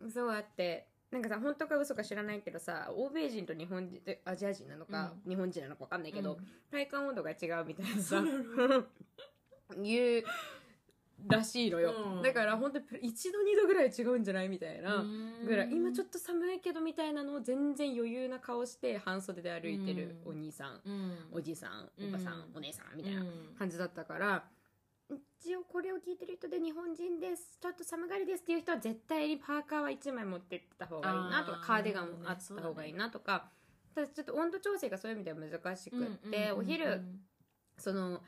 [0.10, 6.48] そうあってなんかさ本当か嘘か知らないけどさ欧米人と日本人でアジア人なのか、日本人なのか分かんないけど、うん。
[6.72, 8.86] 体感温度が違うみたいなさそうな
[9.82, 10.24] 言う
[11.28, 12.22] らしいのよ、うん。
[12.22, 15.04] だから本当に1度2度ぐらい違うんじゃないみたいな
[15.46, 15.70] ぐらい。
[15.72, 21.18] 今ちょっっと寒いけどみたいなのを全然余裕な顔して半袖で歩いてるお兄さん、と、うん。
[21.32, 22.58] おじさんおばさん、うん。
[22.58, 24.44] お姉さんみたいなうん感じだったから、
[25.42, 27.58] 一応これを聞いてる人で日本人です。
[27.62, 33.50] ちょっと寒がりですっていう人は絶対にパーカーは1枚持ってった方がいいなとかカーディガンもあった方がいいなとか、
[33.96, 36.52] ただちょっと温度調整がそういう意味では難しくって、うんうんうん。
[36.52, 37.02] うんお昼
[37.78, 38.22] その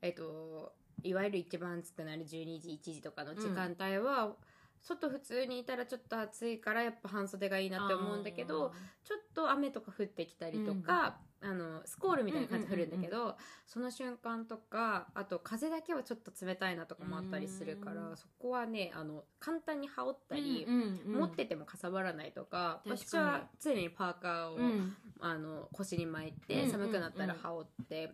[0.00, 4.34] えっといわゆる一番暑くなる12時1時とかの時間帯は、
[4.80, 8.72] 外普通にいたらちょっと暑いからやっぱ半袖がいいなって思うんだけど
[9.04, 18.16] ちょっと雨とか降ってきたりとか、あのスコールみたいな感じで降るんだけど、その瞬間とかあと風だけはちょっと冷たいなとかもあったりするから、うん。
[18.16, 21.20] そこはねあの簡単に羽織ったり、うんうんうん。
[21.20, 24.96] 持っててもかさばらないとか、私は常にパーカーを、うん。
[25.20, 26.70] あの腰に巻いうんてうん。
[26.70, 28.12] 寒くなったら羽織って、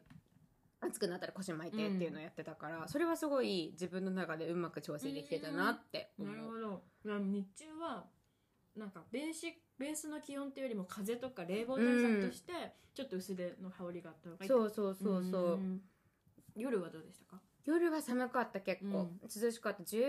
[0.80, 6.34] 暑くなったら腰巻いてっていうのをやってたから、それはすごい自分の中でうまく調整できてたなって思う。
[6.34, 6.82] なるほど。
[7.04, 8.04] まあ日中は
[8.76, 12.52] なんかベーシベースの気温っていうよりも風とか冷房対策として
[12.94, 15.80] ちょっと薄手の羽織があった方がいいそうそうそうそう、ん。
[16.56, 17.40] 夜はどうでしたか？
[17.64, 19.20] 夜は寒かった結構、うん。
[19.22, 19.82] 涼しかった。
[19.82, 20.02] 15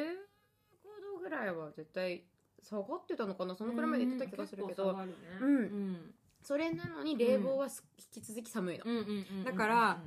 [1.14, 2.26] 度ぐらいは絶対
[2.62, 3.56] 下がってたのかな？
[3.56, 5.16] そのくらいまで言ってた気がするけど、うん結構下がるね。
[5.42, 6.14] うん。
[6.42, 7.84] それなのに冷房はす
[8.16, 8.98] 引き続き寒いの、うん。
[8.98, 10.00] うんうんだから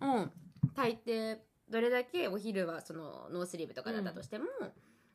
[0.00, 0.30] うん、
[0.74, 4.46] 大抵どれだけお昼はそのノースリーブとかだったとしても、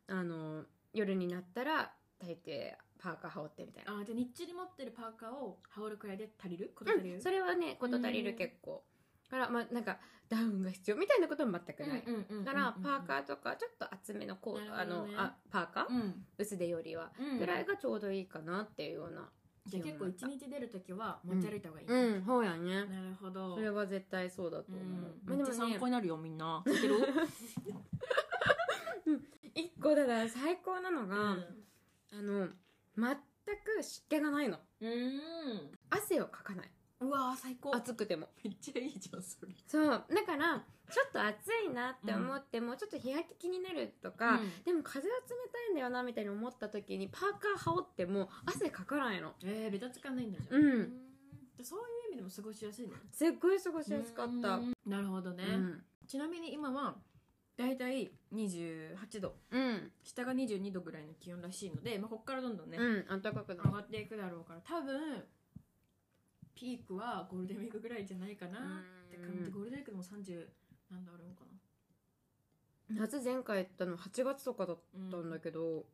[0.08, 6.72] あの夜になったら大抵パーカー羽織ってみたいな、あじゃあ日中に持ってるパーカーを羽織るくらいで足りる?
[6.76, 8.38] こと足りる、うん、それはねこと足りるうん。
[8.38, 8.84] 結構、
[9.30, 10.00] からまあなんか
[10.30, 15.14] ダウンが必要みたいなことも全くない、からパーカーとかちょっと厚めのコート、ね。
[15.16, 16.26] のあパーカー、うん。
[16.38, 17.38] 薄手よりは、うん。
[17.40, 19.30] ぐらいがちょうどいいかなっていうような
[19.68, 22.26] じゃあ結構一日出るときは持ち歩いた方がいい、うん。
[22.26, 22.86] そうやね。
[22.88, 23.56] なるほど。
[23.56, 25.80] それは絶対そうだと思う、うん、まあでもめっちゃ参ね。
[25.80, 26.64] 考になるよみんな。
[26.68, 26.96] 聞いてる？
[29.56, 31.64] 一個だから最高なのが、うん
[32.12, 32.50] あの
[32.98, 33.16] 全
[33.78, 34.60] く湿気がないの。
[34.82, 35.72] うん。
[35.90, 36.72] 汗をかかない。
[37.00, 37.76] うわー最高。
[37.76, 38.30] 暑くても。
[38.44, 39.54] めっちゃいいじゃんそれ。
[39.68, 39.86] そう。
[39.86, 44.64] だからちょっと暑いなって思っても、ちょっと日焼け気になるとか、うん。
[44.64, 49.34] でも風は冷たいんだよなみたいに思った時にパーカー羽織っても汗かかないの。
[49.44, 50.62] えー、ベタつかないんだじゃん。
[50.62, 50.90] うん。
[51.58, 52.94] でそういう意味でも過ごしやすいね。
[53.12, 54.56] すっごい過ごしやすかった。
[54.56, 54.74] うん。
[54.86, 55.84] なるほどね、うん。
[56.08, 56.96] ちなみに今は
[57.58, 59.36] だいたい28度。
[59.52, 59.92] うん。
[60.04, 63.70] 下が22度ぐらいの気温らしいので、まあ、ここからどんどんね、うん暖かくなる。
[63.70, 65.24] 上がっていくだろうから多分
[66.54, 69.50] ピークはゴールデンウィークぐらいじゃないかなって感じ。
[69.50, 70.48] ゴールデンウィークでも30
[70.92, 71.42] 何度あるのか
[72.90, 74.78] 夏前回行ったの8月とかだっ
[75.12, 75.86] たんだけど、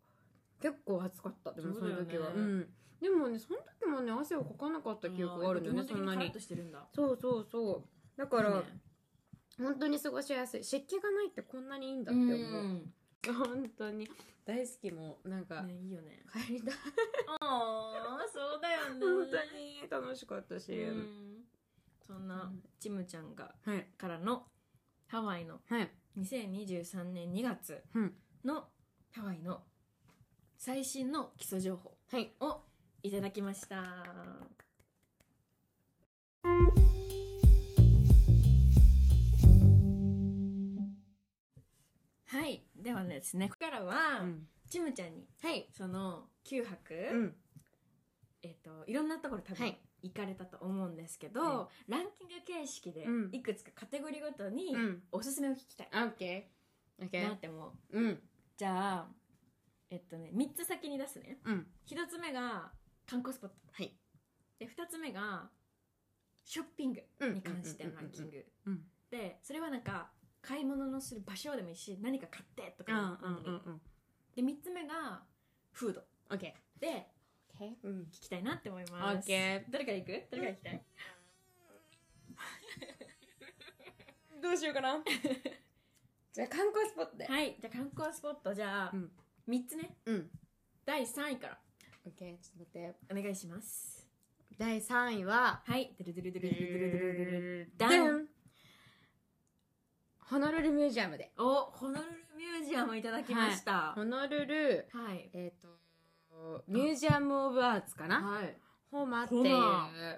[0.62, 1.54] 結構暑かった。
[1.54, 2.67] でもその時はそうだよねん、
[3.02, 6.32] でもねその時もね汗をかかなかったな記憶があるんだよねそんなに。
[6.32, 6.86] としてるんだ。
[6.93, 7.84] そうそうそ
[8.15, 8.17] う。
[8.17, 8.62] だから、いいね
[9.58, 10.63] 本当に過ごしやすい。
[10.63, 12.94] 湿気がないってこんなにいいんだって思う、うん。
[13.34, 14.10] 本当に。
[14.46, 16.24] 大好きもうなんか、ねいいよね。
[16.32, 16.74] 帰りたい。
[17.39, 19.00] ああそうだよね。
[19.00, 21.44] 本当に楽しかったし、うん。
[22.06, 23.88] そんなチムちゃんがはい。
[23.98, 24.44] からの
[25.08, 25.92] ハワイのはい。
[26.20, 28.13] 2023年2月うん。
[28.44, 28.66] の
[29.12, 29.62] ハワイの
[30.58, 32.34] 最新の基礎情報はい。
[32.42, 32.62] を
[33.02, 33.78] いただきました。
[33.78, 33.84] は
[36.89, 36.92] い
[42.76, 44.48] ではですねここからは、うん。
[44.69, 45.69] チムちゃんにはい。
[45.72, 47.36] その9泊、うん。
[48.41, 49.80] えっといろんなところ多分はい。
[50.02, 53.30] 行かれたと思うんですけど、はランキング形式でうん。
[53.32, 55.04] いくつかカテゴリーごとにうん。
[55.12, 55.89] おすすめを聞きたい。
[55.93, 58.00] オッケーオッケーなって思う。
[58.00, 58.24] うん。
[58.58, 59.08] じゃあ
[59.89, 61.39] えっとね3つ先に出すね。
[61.46, 61.67] うん。
[61.88, 62.72] 1つ目が
[63.06, 63.56] 観光スポット。
[63.72, 63.96] はい。
[64.60, 65.50] で2つ目が
[66.43, 68.46] ショッピングうんに関してのランキング。
[68.65, 68.84] うん。
[69.12, 70.12] でそれはなんか
[70.43, 73.82] 買い物のする場所でもいいし何か買ってとかうんでもいいうんうん。
[74.36, 75.23] で3つ目が
[75.71, 78.01] フードオッケでーオッケーうん。
[78.12, 79.25] 聞きたいなって思いオます。
[79.25, 80.12] ッケどれから行く？
[80.32, 80.84] どれから行きたい？
[84.39, 85.01] ーどうしようかな。
[86.34, 87.25] じゃあ観光スポットで。
[87.25, 88.53] はいじゃあ観光スポット。
[88.53, 89.12] じゃあ、うん。
[89.47, 89.95] 3つね。
[90.06, 90.32] うん。
[90.86, 91.60] 第3位から。
[92.06, 92.95] オッケーちょっと待って。
[93.19, 94.06] お願いします。
[94.58, 95.95] 第3位ははい。
[95.97, 96.82] ドゥルドゥルドゥルドゥルドゥ
[97.62, 98.33] ルドゥル
[100.29, 101.31] ホノルルミュージアムで。
[101.38, 102.05] おホノルル
[102.38, 103.93] ミュージアムいただきました。
[103.95, 105.29] ホノルルはい。
[105.33, 108.21] えっ、と Museum of Arts かな？
[108.21, 108.57] はい。
[108.91, 109.43] HoMA っていう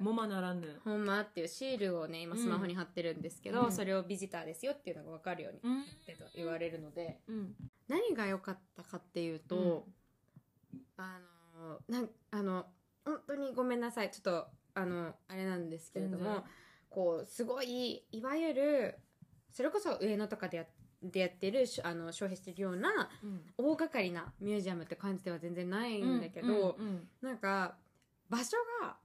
[0.01, 0.27] MoMA。
[0.27, 0.81] ならぬ。
[0.83, 3.71] HoMA っていうシールをね今スマホに貼ってるんですけど、うん。
[3.71, 7.55] それをビジターですよっていうのが分かるようにうんって言われるのでうん。
[7.87, 9.85] 何が良かったかっていうと、
[10.97, 11.19] あ
[11.57, 12.65] のなんあの
[13.05, 14.11] 本当にごめんなさい。
[14.11, 16.43] ちょっとあのあれなんですけれども
[16.89, 18.99] こうすごいいわゆる
[19.55, 20.65] それこそ上野とかでや
[21.01, 23.41] でやってるしあの消費してるようなうん。
[23.57, 27.75] 大掛かりなミュージアムって感じでは全然ないんだけど、うんうんなんか
[28.29, 28.97] 場所が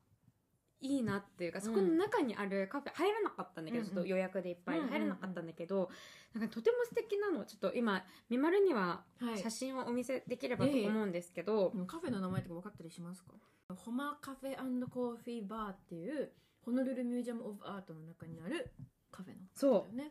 [0.82, 5.90] いいなっていうかそこの中にあるカフェ入らなかったんだけど、うんちょっと予約でいっぱい入らなかったんだけど、
[6.34, 9.38] なんかとても素敵なのちょっと今みまるにははい。
[9.38, 13.32] 写真をお見せできればと思うんですけど、でもカフェの名前とか分かったりしますか？
[13.76, 14.56] ホマカフェ
[14.88, 16.32] コーヒーバーっていう
[16.64, 18.72] ホノルルミュージアム・オブ・アートの中にある
[19.12, 19.40] カフェの。
[19.54, 19.96] そう。
[19.96, 20.08] だよね。
[20.08, 20.09] これなんか、う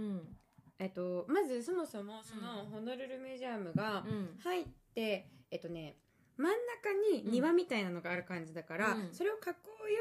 [0.00, 0.36] ん。
[0.78, 4.38] えっと、まずそもそもそのホノルルミュージアムがうん。
[4.42, 5.96] 入って、えっとね
[6.36, 9.08] 真ん中に庭みたいなのがある感じだから、うん。
[9.12, 9.38] それを囲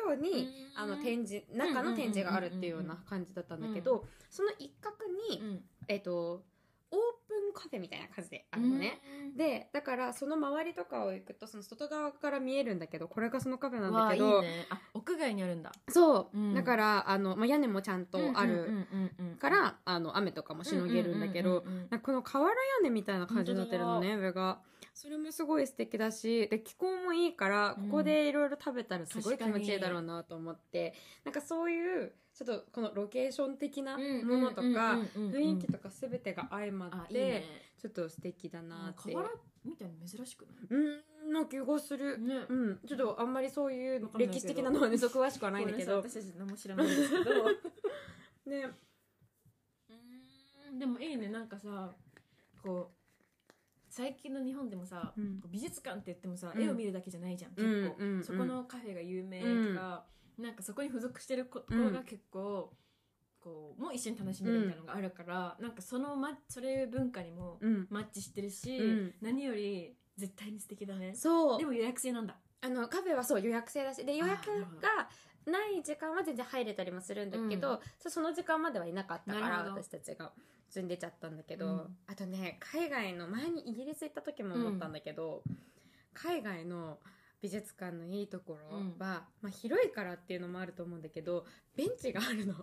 [0.08, 4.96] うように、あの展示中の展示があるっていうような感じだったんだけど、その一角
[5.30, 5.64] に、うん。
[5.88, 6.44] えっと
[7.58, 9.02] カフェみたいな感じであるのね、
[9.36, 14.66] でだからその周りとかを行くとその外側から見えるんだけどこれがそのカフェなんだわあいいけどね。
[14.70, 15.72] あ屋外にあるんだ。
[15.90, 16.54] そう、うん。
[16.54, 18.86] だからあの、まあ、屋根もちゃんとある
[19.40, 21.64] から、あの雨とかもしのげるんだけど、
[22.04, 24.60] この瓦屋根みたいな感じになってるのね上が
[25.00, 27.90] それもすごい素敵だしで気候もいいからうん。
[27.90, 35.26] ここでいろいろ食べたらすごい気持ちいいだろうなと思って、なんかそういうちょっとこのロケーション的なうんものとかうんうんうん。
[35.28, 37.44] うん雰囲気とか全てが相まってね。
[37.80, 39.12] ちょっと素敵だなって。
[39.16, 39.30] あ瓦
[39.64, 40.56] みたいに珍しくない？
[40.72, 42.34] うんな気がする、ね。
[42.50, 45.98] うんちょっとあんまりそういう歴史的なのはねそう詳しくはないんだけど。
[45.98, 47.46] 私たち何も知らないんですけど。
[48.50, 48.72] ね。
[50.72, 51.30] うんでもいいね。
[51.30, 51.94] なんかさ
[52.64, 52.97] こう
[53.98, 55.40] 最近の日本でもさ、うん。
[55.42, 56.62] こう美術館って言ってもさ、うん。
[56.62, 60.06] 絵を見るだけじゃないじゃんうん結構、うんうんそこのカフェが有名とか、
[60.38, 61.92] なんかそこに付属してる子うん。
[61.92, 62.72] が結構、
[63.40, 67.88] こうもう一緒に楽しめるみたいなのがあるから、なんかその、ま、それ文化にもうん。
[67.90, 69.14] マッチしてるし、うん。
[69.20, 71.16] 何より絶対に素敵だね。
[71.16, 71.58] そう。
[71.58, 72.38] でも予約制なんだ。
[72.62, 74.06] あのカフェはそう予約制だし。
[74.06, 74.46] で予約
[74.80, 75.10] が
[75.52, 78.12] ない時間は全然入れたりもするんだけど、うん。
[78.12, 80.34] その時間まではいなかったから私たちが
[80.68, 81.98] 普通に出ちゃったんだけど、うん。
[82.08, 84.94] あとね海外の前にイギリス行った時も思ったん。
[84.94, 85.44] だけど、
[86.14, 87.00] 海外の
[87.42, 88.96] 美術館のいいところは、うん。
[88.98, 92.54] まあ、広いからっていうのもあると思うんだけどベンチがあるの。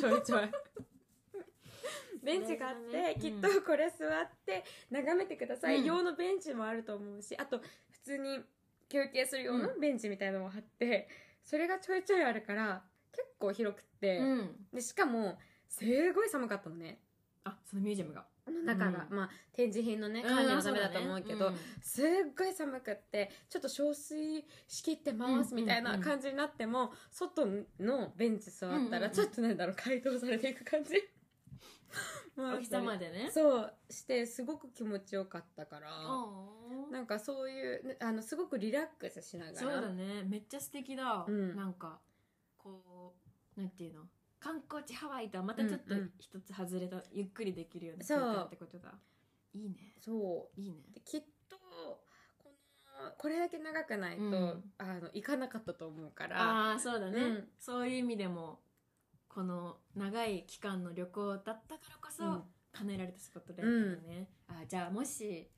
[0.00, 0.50] ちょいちょい。
[2.22, 3.16] ベンチがあって、ね。
[3.20, 5.84] きっとこれ座って眺めてください、うん。
[5.84, 8.40] 用のベンチもあると思うしあと普通に
[8.88, 11.08] 休憩する用のベンチみたいなのもあって、
[11.42, 14.66] それがちょいちょいあるから結構広くって、うん。
[14.72, 17.00] でしかもすごい寒かったのね
[17.44, 18.26] あそのミュージアムが。
[18.46, 19.16] あの中が、うん。
[19.16, 20.34] まあ展示品のねうん。
[20.34, 22.04] 管理のためだと思うけど、そうだねすっ
[22.36, 27.46] ごい寒くってちょっと憔悴しきってますみたいな感じになっても、外
[27.78, 29.00] のベンチ座ったうんうんうん。
[29.02, 30.96] らちょっとなんだろう解凍されていく感じ。
[32.36, 33.30] う んお日様でね。
[33.30, 36.26] そうしてすごく気持ちよかったからあ
[36.90, 39.58] なんかそういうねあのすごくリラックスしながら。
[39.58, 40.22] そうだね。
[40.24, 41.56] めっちゃ素敵だ、うん。
[41.56, 42.00] なんか
[42.56, 43.14] こ
[43.56, 44.08] うなんていうの？
[44.40, 46.12] 観光地ハワイとはまたちょっとうんうん。
[46.18, 48.18] 一つ外れた、ゆっくりできるようなそう。
[48.18, 48.94] 空間ってことだ。
[49.54, 49.76] いいね。
[50.00, 50.60] そう。
[50.60, 50.78] いいね。
[50.94, 51.64] できっとこ
[53.02, 54.72] のこれだけ長くないと、うん。
[54.78, 56.40] あの行かなかったと思うから。
[56.40, 57.48] ああそうだね、うん。
[57.58, 58.60] そういう意味でも
[59.28, 62.42] この長い期間の旅行だったからこそ、うん。
[62.72, 65.50] 叶えられたスポットだったよね、あーじゃあもし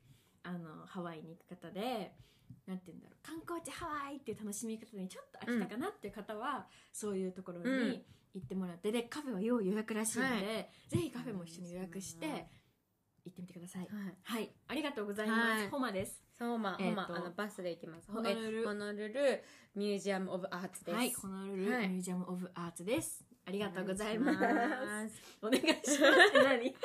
[0.43, 2.15] あのハワイに行く方で
[2.65, 3.17] なんて言うんだろう。
[3.21, 10.45] 観光地ハワイっていう楽しみ方にちょっと飽きたかなっていう方は、そういうところうんに行ってもらってでカフェは要予約らしいので、はい。
[10.89, 12.47] ぜひカフェも一緒に予約してはい
[13.23, 13.81] 行ってみてください。
[13.81, 13.89] はい。
[14.23, 14.49] はい。
[14.67, 15.69] ありがとうございます、はい。
[15.69, 16.23] ホマです。
[16.39, 18.11] そうまあ、えーとほんまあのバスで行きます。
[18.11, 18.61] ホノルル。
[18.61, 19.43] えホノルル
[19.75, 20.95] ミュージアム・オブ・アーツです。
[20.95, 21.13] はい。
[21.13, 21.87] ホノルルはい。
[21.89, 23.23] ミュージアム・オブ・アーツです。
[23.45, 25.15] ありあがとうございます。
[25.15, 25.21] す。
[25.41, 25.99] お願いします。
[26.43, 26.73] 何？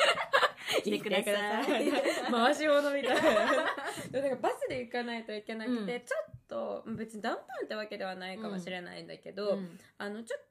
[0.82, 1.90] 来てください。
[2.30, 3.14] 回し物みたい。
[3.14, 3.64] な
[4.10, 6.00] でなんかバスで行かないといけなくて、うん。
[6.00, 9.78] ちょっと別にダウンタウンってわけではないかもしれないんだけど、うん。
[9.96, 10.45] あのちょっと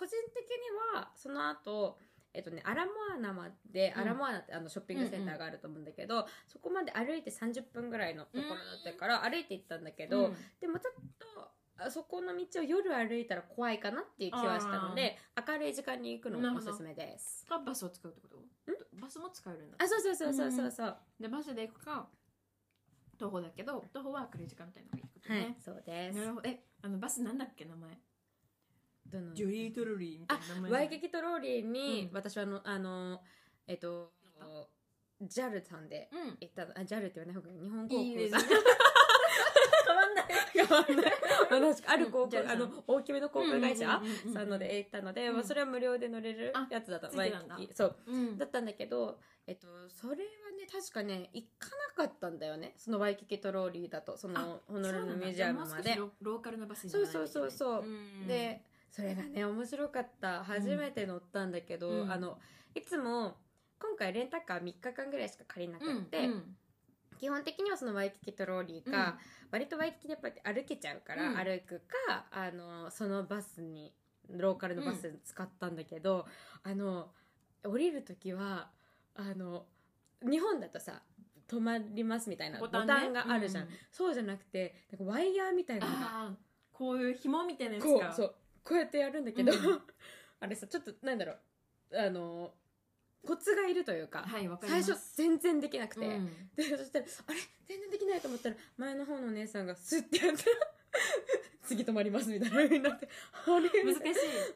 [0.00, 1.98] 個人的にはその後
[2.32, 4.02] えっとね、アラモアナまで、うん。
[4.02, 10.36] アラモアナってあのショッピングセンターがあると思うんだけど、そこまで歩いて30分ぐらいのところだったから、歩いて行ったんだけど、うん。
[10.60, 11.50] でもちょっと
[11.84, 17.44] あそこの道を夜歩いたら怖いかなっていう気はしたので明るい時間に行くのなるほどがおすすめです。
[17.46, 18.36] かバスを使うってこと？
[19.00, 19.76] バスも使えるんだ。
[19.80, 22.06] あそうそうそうそうそうそう、でバスで行くか
[23.18, 26.18] 徒歩だけど徒歩は明るい時間帯の方がいいことはいね、そうです。
[26.18, 26.48] なるほど。
[26.48, 27.98] えあのバスなんだっけ名前？
[29.06, 29.34] どの？
[29.34, 30.70] ジョリートロリーみたいあな名前。
[30.72, 32.16] ワイキキトローリーに、うん。
[32.16, 33.20] 私はあのあの
[33.66, 34.12] えっと
[35.22, 36.36] JAL さんでうん。
[36.40, 36.66] 行った。
[36.66, 37.60] のあ JAL って言わない方がいい。
[37.60, 38.40] 日本航いいですね。
[38.42, 38.64] 空さん
[39.86, 40.24] 変わんない。
[40.54, 41.12] 変わんない。
[41.50, 44.00] 私ある航うん空、あの大きめの航空会社
[44.32, 45.34] さんので行ったので、うん。
[45.34, 47.08] まあ、それは無料で乗れるあやつだった。
[47.08, 47.54] ついてたんだ。
[47.56, 47.96] ワイキキそう。
[48.06, 48.38] うん。
[48.38, 52.74] だったんだけど、えっと、それはね確かね行かなかったんだよね。
[52.76, 54.16] そのワイキキトローリーだと。
[54.16, 55.94] そのホノルルミュージアムまで。
[55.94, 57.28] そロローカルなバスに乗らないといけない。
[57.28, 57.90] そうそうそうそう。
[57.90, 58.26] うん。
[58.26, 60.44] でそれがね面白かった。
[60.44, 62.12] 初めて乗ったんだけど、うん。
[62.12, 62.38] あの
[62.74, 63.36] いつも
[63.78, 66.56] 今回レンタカー3日間ぐらいしか借りなくうんって、うん。
[67.18, 69.18] 基本的にはそのワイキキトローリーか、
[69.50, 71.36] 割とワイキキでやっぱり歩けちゃうから、うん。
[71.36, 73.92] 歩くかあのそのバスに
[74.28, 76.26] ローカルのバス使ったんだけど、
[76.62, 77.10] あの
[77.64, 78.70] 降りる時は
[79.14, 79.66] あの
[80.22, 81.02] 日本だとさ
[81.48, 83.12] 止まりますみたいなボタン,、ね。
[83.12, 86.36] があるじゃん、うそうじゃなくてなんかワイヤーみたいな
[86.72, 89.82] こういう紐みたいなやつかこうそうこうやってやるんだけど、うん。
[90.40, 91.98] あれさちょっとなんだろう。
[91.98, 92.54] あの
[93.26, 94.86] コツがいるというか、はいわかります。
[94.86, 96.26] 最初全然できなくて、うん。
[96.56, 97.38] でそしたらあれ？
[97.66, 100.56] 全然できないと思ったら前の方のお姉さんがスッてやったら
[101.62, 103.08] 次止まりますみたいな風になって
[103.46, 103.68] あれ？
[103.84, 104.02] 難しい。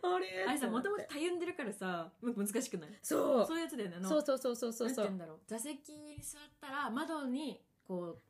[0.02, 0.44] あれ？
[0.48, 2.98] あれさもともとたゆんでるからさ難しくない？
[3.02, 3.46] そう。
[3.46, 4.08] そういうやつだよねあの。
[4.08, 4.88] そうそうそうそうそう。
[4.88, 5.40] なんて言うんだろう。
[5.46, 8.22] 座席に座ったら窓にこう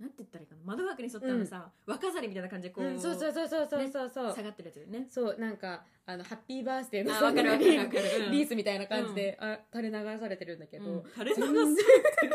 [0.00, 0.60] なんて言ったらいいかな？
[0.64, 3.88] 窓枠に沿ったらさ、若ざりみたいな感じでこう、うんそうそうそうそうそう。
[3.90, 5.06] そうそう、下がってるやつだよね。
[5.10, 8.26] そうなんかあのハッピーバースデーのあわかるわかるわかる。
[8.26, 8.32] うん。
[8.32, 11.04] リースみたいな感じで、あ垂れ流されてるんだけど、うん。
[11.12, 12.30] 垂れ流全す 然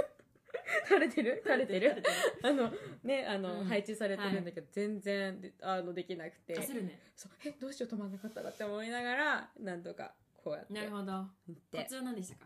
[0.88, 1.42] 垂れてる？
[1.44, 2.04] 垂れてる。
[2.44, 2.72] あの
[3.04, 3.66] ねあの、うん。
[3.66, 6.54] 配置されてるんだけど、全然であのできなくて。
[6.60, 7.00] 焦るね。
[7.16, 7.32] そう。
[7.46, 11.26] えどうしよう止まんなかったらって思いながらなんとかこうやってなるほど。
[11.72, 12.36] コツは何でした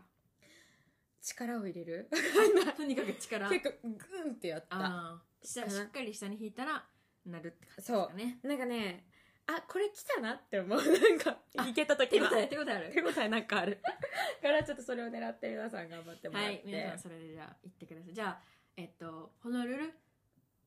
[1.22, 2.08] 力を入れる？
[2.76, 3.48] とにかく力。
[3.48, 4.76] 結構グーンってやった。
[4.76, 6.84] あ下しっかり下に引いたら
[7.26, 8.40] なるって感じですかね。
[8.42, 9.06] なんかね
[9.46, 10.78] あこれ来たなって思う。
[10.78, 12.28] なんかいけた時は。
[12.30, 12.92] 手応え手応えある。
[12.92, 13.80] 手応えなんかある。
[14.42, 18.14] からちょっとそれを狙って皆さん頑張ってもらって、はい皆さんそれでじゃあ行ってください。
[18.14, 18.42] じゃあ
[18.76, 19.94] えっとホノルル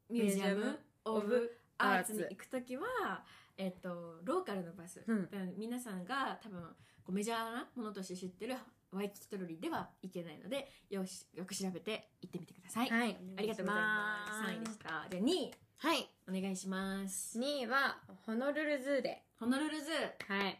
[0.10, 3.26] ミュージアム・オブ・アーツに行く時は
[3.58, 5.24] えっとローカルのバス、うん。
[5.30, 6.76] だから皆さんが多分こ
[7.10, 8.56] うメジャーなものとして知ってる
[8.94, 13.18] ワイキキトロリーでは行けないのでよしよく調べて行ってみてください、はい。
[13.38, 14.50] ありがとうございます。
[14.50, 15.52] 3位でしたじゃあ2位。
[15.78, 16.10] はい。
[16.30, 17.38] お願いします。
[17.40, 19.24] 2位はホノルルズーで。
[19.40, 19.92] ホノルルズ。
[20.28, 20.58] はい。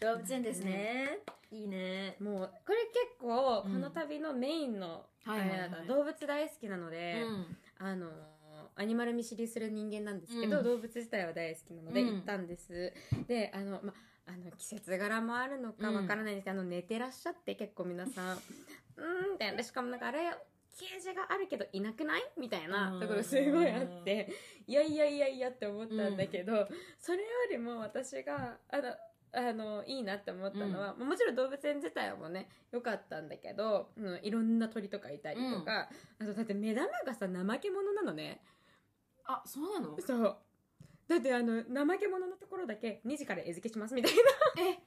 [0.00, 1.20] 動物園ですね、
[1.50, 2.16] いいね。
[2.20, 5.06] もうこれ結構こうんの旅のメインの、
[5.86, 7.56] 動物大好きなので、うん。
[7.78, 8.10] あのー
[8.76, 10.64] アニマル見知りする人間なんですけど、うん。
[10.64, 12.14] 動物自体は大好きなのでうん。
[12.14, 12.92] 行ったんです、
[13.28, 13.94] であのま
[14.26, 20.18] あの季節柄もあるのかわからないんですけど、あの寝てらっしゃって結構皆さんうーんみたいなでしかもなんかあれ
[20.76, 24.32] ケージがあるけどいなくないみたいなところすごいあって
[24.66, 26.66] いやいやいやいやって思ったんだけど、
[26.98, 28.94] それよりも私があの
[29.36, 35.88] あのいいなって思ったのは、もちろん動物園自体もね良かったんだけど、うん、いろんな鳥とかいたりとか、
[36.20, 38.40] あとだって目玉がさ怠け者なのね。
[39.26, 39.96] あそうなの？
[40.00, 40.36] そう
[41.08, 44.20] だってあの怠け者のところだけ2時から餌付けしますみたいな。
[44.62, 44.78] え？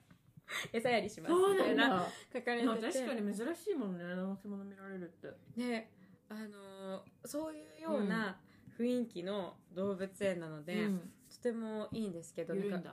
[0.72, 1.34] 餌やりします。
[1.36, 5.28] みたなないんだ書かれまあてて確かに珍しいもんね怠け者見られるって。
[5.60, 5.92] ね。
[6.30, 8.38] あのーそういうような
[8.78, 11.12] 雰囲気の動物園なので、うん。
[11.30, 12.84] とてもいいんですけどなん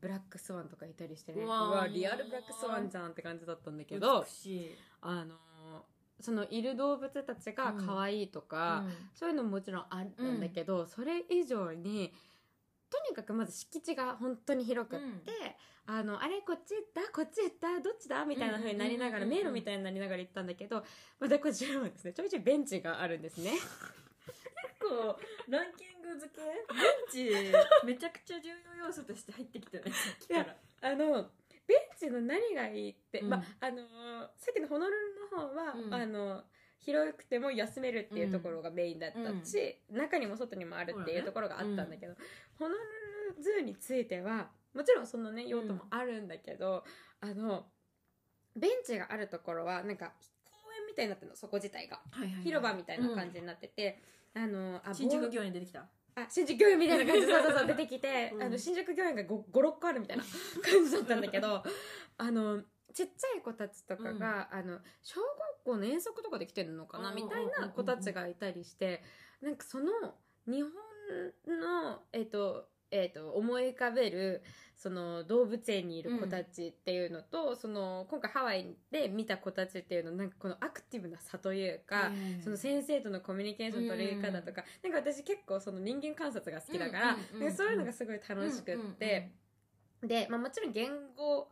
[0.00, 1.42] ブラックスワンとかいたりしてね。
[1.42, 4.24] ううわリアルブラックスワンじゃんって感じだったんだけど
[5.00, 5.38] あのー
[6.20, 12.12] そのいる動物たちが可愛いとか、そういうのももちろんあるんだけど、それ以上に
[12.90, 15.04] とにかくまず敷地が本当に広くって、
[15.86, 15.94] うん。
[15.94, 17.00] あのあれこっち行った？
[17.12, 17.80] こっち行った？
[17.80, 18.24] どっちだ？
[18.26, 20.84] みたいな風になりながら、迷路みたいになりながら行ったんだけど
[21.18, 22.12] またこちらはですね。
[22.12, 23.52] ちょいちょいベンチがあるんですね。
[23.52, 23.64] 結
[24.80, 25.18] 構
[25.48, 26.42] ランキング付け？
[26.42, 30.56] ベンチめちゃくちゃ重要要素として入ってきたねさっきから。
[30.82, 31.26] あの
[31.66, 33.30] ベンチの何がいいって、うん。
[33.30, 33.80] まああのー
[34.36, 35.94] さっきのホノルルの方は、うん。
[35.94, 36.42] あの
[36.80, 42.14] 広くても休めるっていうところがメインだったし、中にも外にもあるっていうところがあったんだけど、
[42.58, 46.84] ホノルルズーについてはもちろんそのね用途もあるんだけど、
[47.20, 47.66] あの
[48.56, 50.12] ベンチがあるところはなんか
[50.44, 52.00] 公園みたいになってるのそこ自体が。
[52.42, 54.00] 広場みたいな感じになってて、
[54.34, 55.80] あのあ新宿御苑出てきた？
[56.14, 57.26] あ新宿御苑みたいな感じ。
[57.26, 58.42] でそうそうそう 出てきて、うん。
[58.42, 60.24] あの新宿御苑が56個あるみたいな
[60.62, 61.62] 感じだったんだけど
[62.16, 62.62] あの
[62.92, 69.02] ちっちゃい子たちとかが、あの小学校の遠足とかで来てるのかなうんみたいな子たちがいたりして
[69.42, 69.86] なんかその
[70.46, 70.70] 日本
[71.60, 74.42] のえっ、とえっ、と思い浮かべる
[74.76, 82.12] その動物園にいる子たちっていうのと、その今回ハワイで見た子たちっていうのなんかこのアクティブな差というか、
[82.42, 89.32] その先生とのコミュニケーションの取り方とか、なんか私結構その人間観察が好きだから、うんうんそういうのがすごい楽しくって、
[90.02, 91.48] で、まあ、もちろん言語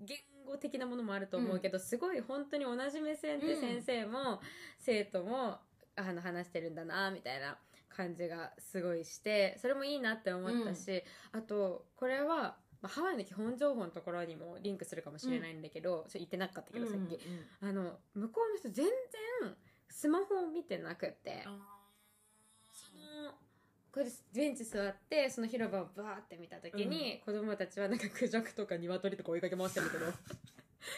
[0.00, 4.40] 言語的なものもあると思うけど、すごい本当に同じ目線で先生も
[4.78, 5.58] 生徒も
[5.96, 17.18] あの話してるんだなみたいな感じがすごいしてそれもいいなって思ったし、あとこれは、まあ、ハワイの基本情報のところにもリンクするかもしれないんだけど、それ言ってなかったけどさっき、
[17.60, 18.86] あの向こうの人全
[19.42, 19.54] 然
[19.88, 21.44] スマホを見てなくって。
[21.44, 21.75] そのこれで
[24.34, 29.98] ベンチ座ってその広場をバーって見た時に、子供たちはなんかクジャクとか鶏とか追いかけ回してるけ。
[29.98, 30.06] ど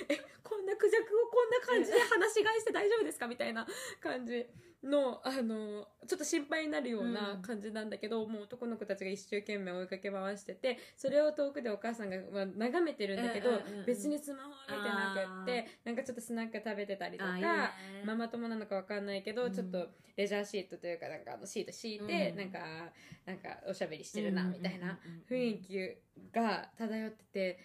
[0.09, 3.27] えこんなクジャクをこんな感じで話し返して大丈夫ですか？
[3.29, 3.67] みたいな
[4.01, 4.47] 感じ
[4.85, 13.87] のあのちょっと心配になるような感じなんだけど、もう男の子たちが一生懸命追いかけ回しててそれを遠くでお母さんが、まあ、眺めてるんだけど、うんうんうんうん。
[13.87, 17.33] 別にスマホは見てなくってなんかちょっとスナック食べてたりとか。
[18.05, 19.53] ママ友なのかわかんないけど、うん。
[19.53, 22.39] ちょっとレジャーシートというかなんかあのシート敷いて、うん。
[22.39, 22.59] なんか
[23.27, 24.99] なんかおしゃべりしてるなみたいな
[25.29, 25.97] 雰囲気
[26.33, 27.59] が漂ってて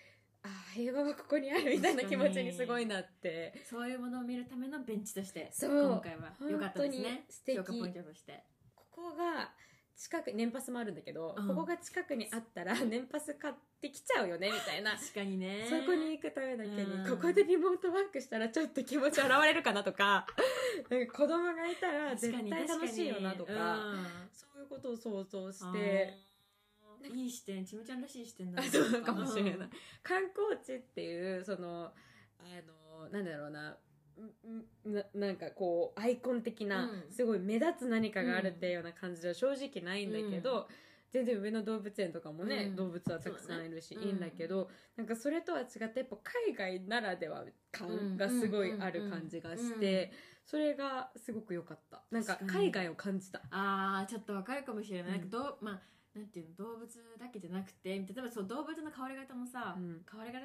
[0.44, 3.54] ああ平和はここにあるみたいな気持ちにすごいなって。
[3.70, 5.92] そういうものを見るためのベンチとしてそう。
[5.92, 7.04] 今回は良かったですね。
[7.04, 7.58] 本当に素敵。
[7.58, 8.44] 評価ポイントとして。
[8.76, 9.52] ここが
[9.96, 11.48] 近く年パスもあるんだけど、うん。
[11.48, 14.98] ここが近くにあったら 年パス買ってきちゃうよねみたいな。
[14.98, 15.66] 確かにね。
[15.70, 17.10] そこに行くためだけに、うん。
[17.10, 20.28] ここでリモートワークしたらちょっと気持ち現れるかなとか
[20.90, 23.80] なんか子供がいたら絶対楽しいよなとか
[24.34, 26.14] そういうことを想像して、
[27.08, 29.70] いい視点ちむちゃんらしい視点だあそうかもしれない、
[30.02, 31.92] 観光地っていうその
[32.40, 32.44] あ
[33.02, 33.78] のなんだろうな。
[34.16, 37.12] んななんかこうアイコン的な、うん。
[37.12, 40.68] すごい目立つ何かがあるっていうような感じでは正直ないんだけど、
[41.10, 42.76] 全然上野動物園とかもね、うん。
[42.76, 44.04] 動物はたくさんいるし、ね。
[44.04, 50.12] いいんだけど、なんかそれとは違ってやっぱ海外ならでは感がすごいある感じがして、
[50.46, 52.04] それがすごく良かった。
[52.12, 53.42] なんか海外を感じた。
[53.50, 55.22] あーちょっとわかるかもしれない、うん。
[55.22, 55.82] なんかどうまあ
[56.16, 56.88] なんていうの動物
[57.20, 60.06] だけじゃなくて例えばそう動物の変わり方もさ、うん。
[60.10, 60.40] 変わり方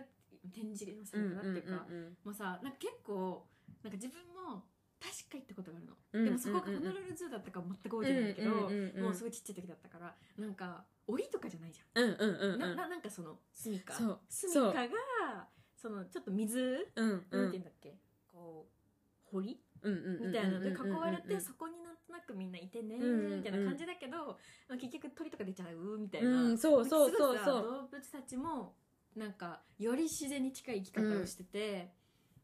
[0.55, 3.45] 展示のされ方っていうか、うんもうさなんか結構
[3.83, 4.65] なんか自分も
[4.99, 6.25] 確か行ったことがあるの、うん。
[6.25, 12.05] でもそこがうんうんうんホノルルズーだったか全く覚えてないんだけど、うんうんうんうんもうすごいちっちゃい時だったからなんか檻とかじゃないじゃん。
[12.05, 12.59] うんうんうんうん。
[12.61, 14.21] なななんかその住みかそう。
[14.29, 17.95] 住みかがそのちょっと水、うんうなんてん言うんだっけ？
[18.33, 18.73] こう
[19.31, 19.49] 堀？
[19.49, 28.75] うんうんうんみたいなので囲われてそこになんとなくみんないてねみたいな感じだけど、まあ、結局鳥とか出ちゃうみたいな、うんそうそうそうそう動物たちも
[29.17, 31.93] なんかより自然に近い生き方をしてて、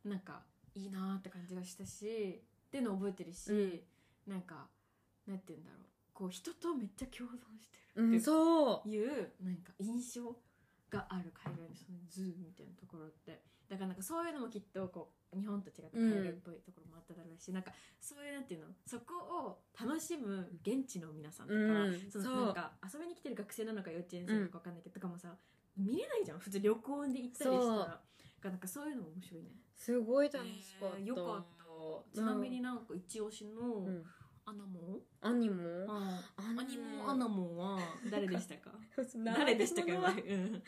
[0.05, 0.43] なんか
[0.75, 3.85] いいなーって感じがしたしっていうのを覚えてるし、
[4.27, 4.67] なんか
[5.27, 5.81] なんて言うんだろう
[6.13, 10.37] こう人とめっちゃ共存してるうんってそういうなんか印象
[10.91, 18.67] がある海外のその zoo みたいなところってだからなんかそういうのもきっとこう日本と違って海外っぽいところもあっただろうし、なんかそういうなんていうの？
[18.87, 19.15] そこ
[19.49, 22.11] を楽しむ現地の皆さんとか、うん。
[22.11, 25.37] そのなんか遊びに来てる学生なのか幼稚園生なのか分かんないけど、とかもさ
[25.77, 26.39] 見れないじゃん。
[26.39, 27.85] 普通旅行で行ったりしたら。
[27.87, 28.01] か
[28.45, 29.49] らなんかそういうのも面白いね。
[29.77, 32.15] すごい楽しかった、えーよかった。
[32.15, 34.05] ちなみになんか一押しのうん。
[34.47, 34.79] animal？
[34.99, 35.63] ン、 animal？
[35.89, 37.79] あ animal animal は
[38.11, 38.73] 誰でしたか？
[39.25, 39.93] 誰誰でしたか？
[39.95, 40.63] はうん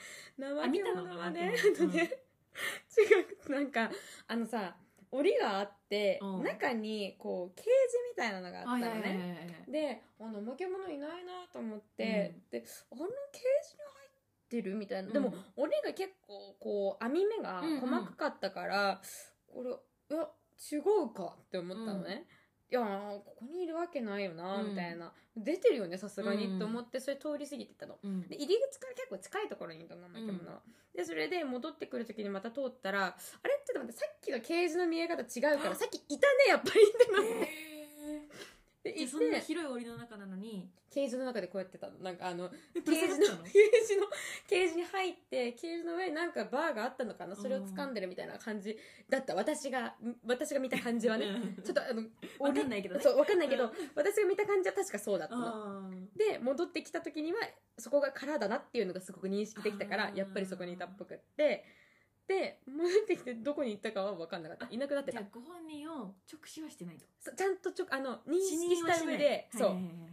[0.73, 1.93] 見たのはね生き物あの？
[1.93, 2.11] ね
[2.97, 3.91] 違う なんか
[4.27, 4.77] あのさ
[5.11, 6.43] 檻があってうん。
[6.43, 7.71] 中にこうケージ
[8.11, 9.65] みたいなのがあったのね。
[9.69, 15.45] であ怠け者いないなと思って、であのケージに入ってるみたいな、でもうん。
[15.57, 17.81] 檻が結構こう網目がうんうん。
[17.81, 19.01] 細かかったから、
[19.47, 20.29] これいや
[20.73, 22.27] 違うかって思ったのね、
[22.69, 24.71] いやーここにいるわけないよなうん。
[24.71, 26.59] みたいな、出てるよねさすがにうん。
[26.59, 27.99] と思ってそれ通り過ぎてったの。
[28.03, 28.29] うん。
[28.29, 30.61] で入り口から結構近いところにいたの怠け者は、
[30.95, 33.15] でそれで戻ってくる時にまた通ったらあ
[33.47, 33.55] れ？
[33.67, 36.81] ちょっと待ってさっきのケージの見え方違うからさっきいたねやっぱり。
[36.83, 37.76] ってなって
[38.87, 40.71] ででいそんなて広い檻の中なのに。
[40.89, 41.99] ケージの中でこうやってたの。
[41.99, 44.07] なんかあのケケージのケージの
[44.49, 47.37] ケージに入ってケージの上になんかバーがあったのかな？
[47.37, 48.79] それを掴んでるみたいな感じ
[49.11, 49.35] だった。
[49.35, 51.27] 私が私が見た感じはね。
[51.63, 52.03] ちょっとあの
[52.39, 53.01] わかんないけどね。
[53.03, 55.47] そうわかんないけど私が見た感じは確かそうだったの。
[55.47, 57.39] あで戻ってきた時には
[57.77, 61.65] そこが空だなっていうのがすごく認識できたからやっぱりそこにいたっぽくって
[62.29, 64.67] で戻ってきてどこに行ったかは分かんなかった。
[64.75, 65.19] いなくなってた。
[65.19, 67.05] じゃあご本人を直視はしてないと。
[67.21, 69.71] そちゃんとちょあの認識した上でそう。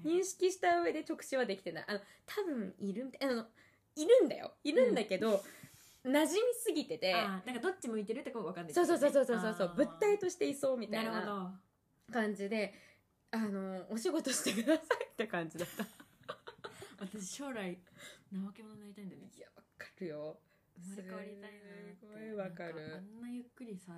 [0.07, 1.86] 認識した上で直視はできてない。
[1.88, 3.45] あの多分いるみたいなあの
[3.95, 4.51] いるんだよ。
[4.64, 5.43] いるんだけど、
[6.05, 7.14] 馴染みすぎてて。
[7.14, 9.74] なんかどっち向いてるってかわかんないそうそうそうそうそうそう。
[9.76, 11.51] 物体としていそうみたいなるほな
[12.07, 12.14] ど。
[12.14, 12.74] 感じで
[13.32, 15.86] あのお仕事してくださいって感じだった。
[16.99, 17.78] 私将来
[18.32, 19.32] 怠け者になりたいんだよね。
[19.36, 20.38] いやわかるよ
[20.80, 22.97] 生まれ変わりたいなってすごいわかる。
[22.97, 23.93] あんなゆっくりさ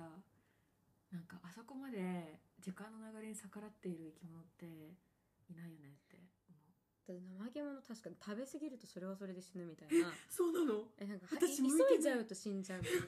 [1.12, 6.18] なんかあそこまで時間の流れに逆らっている生き物っていないよねって
[6.50, 6.74] 思う。
[7.06, 10.12] だって怠け者確かに食べ過ぎるとそれはそれで死ぬみたいな。
[10.28, 10.88] そうなの？
[10.98, 11.64] えなんか私急
[11.94, 13.06] いじゃうと死んじゃうみたいな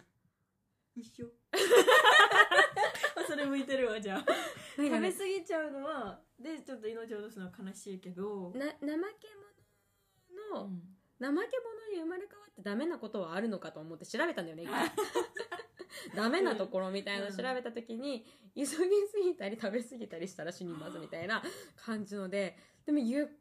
[0.95, 1.27] 一緒。
[3.27, 4.25] それ向いてるわじゃあ。
[4.79, 8.53] 食べ過ぎちゃうのはでちょっと命を落とすのは悲しいけど。
[8.55, 10.97] な怠け者の、うん。
[11.19, 14.91] 怠け者に生まれ変わってダメなことはあるのかと思って調べたんだよね一回。
[16.15, 18.77] ダメなところみたいなの調べた時に、急ぎす
[19.23, 21.43] ぎたり食べ過ぎたりしたら死にますみたいな
[21.77, 22.57] 感じので
[22.87, 23.35] でもゆっくり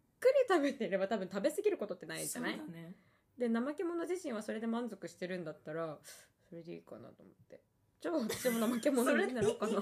[0.47, 2.57] 食べてれば多分食べ過ぎることってないじゃない？
[2.69, 2.95] ね。
[3.37, 5.97] で怠け者自身はそれで満足してるんだったら
[6.49, 7.61] それでいいかなと思って。
[8.01, 9.81] じゃあ私も怠け者になろうかな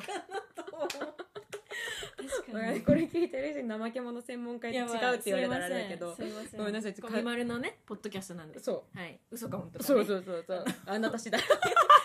[2.27, 2.81] 確かに。
[2.81, 4.87] これ聞いてる人に怠け者専門家違うっ
[5.19, 6.15] て言われたらあれだけど。
[6.15, 6.93] すいませんごめんなさい。
[6.93, 8.59] コミマルのねポッドキャストなんで。
[8.59, 9.19] そはい。
[9.31, 10.65] 嘘か本当か、ね、うそうそうそうそう。
[10.85, 11.41] あなた次第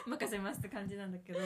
[0.06, 1.38] 任せますって感じなんだけど。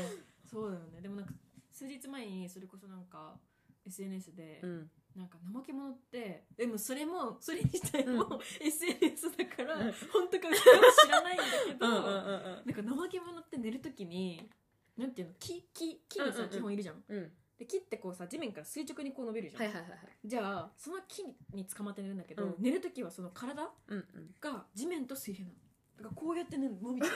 [0.45, 1.01] そうだよね。
[1.01, 1.33] でもなんか
[1.73, 3.39] 数日前にそれこそなんか
[3.87, 4.91] SNS で、うん。
[5.17, 9.93] なんか怠け者ってでもそれもそれにしたいも、う SNS だからうん。
[9.93, 14.49] 本当か知らないんだけど、うんなんか怠け者って寝るときに
[14.97, 15.35] なんていうの？
[15.39, 16.51] 木木木にさ、うんうんうん。
[16.51, 17.05] 基本いるじゃん。
[17.09, 20.01] うんで木ってこうさ地面から垂直にこう伸びるじゃん、はいはいはいはい。
[20.25, 21.23] じゃあその木
[21.55, 22.55] に捕まって寝るんだけど、うん。
[22.59, 24.05] 寝るときはその体うんうん。
[24.41, 25.59] が地面と水平なの。
[25.97, 27.13] だからこうやってね伸びてる。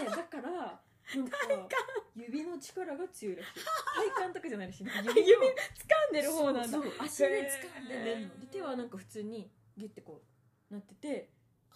[0.00, 1.36] でだからなんか
[2.16, 3.50] 指の力が強いらしい。
[4.16, 6.68] 体幹とかじゃないらしいなんか指の掴んでる方なんだ。
[6.68, 8.40] そうそう足で掴んで寝るの。
[8.40, 10.22] で手はなんか普通にギュッてこ
[10.70, 11.30] うなってて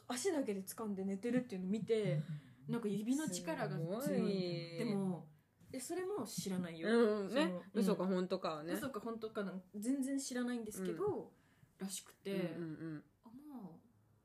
[0.09, 2.23] 足だけで掴んで寝てるっていうのを見て
[2.69, 4.79] なんか指の力が強いい。
[4.79, 5.27] でも
[5.75, 7.43] えそれも知らないよ、うんね。
[7.43, 8.75] その嘘か本当かはね。
[8.75, 11.31] 嘘か本当かなん全然知らないんですけど、
[11.79, 13.71] らしくて、うんうんあまあ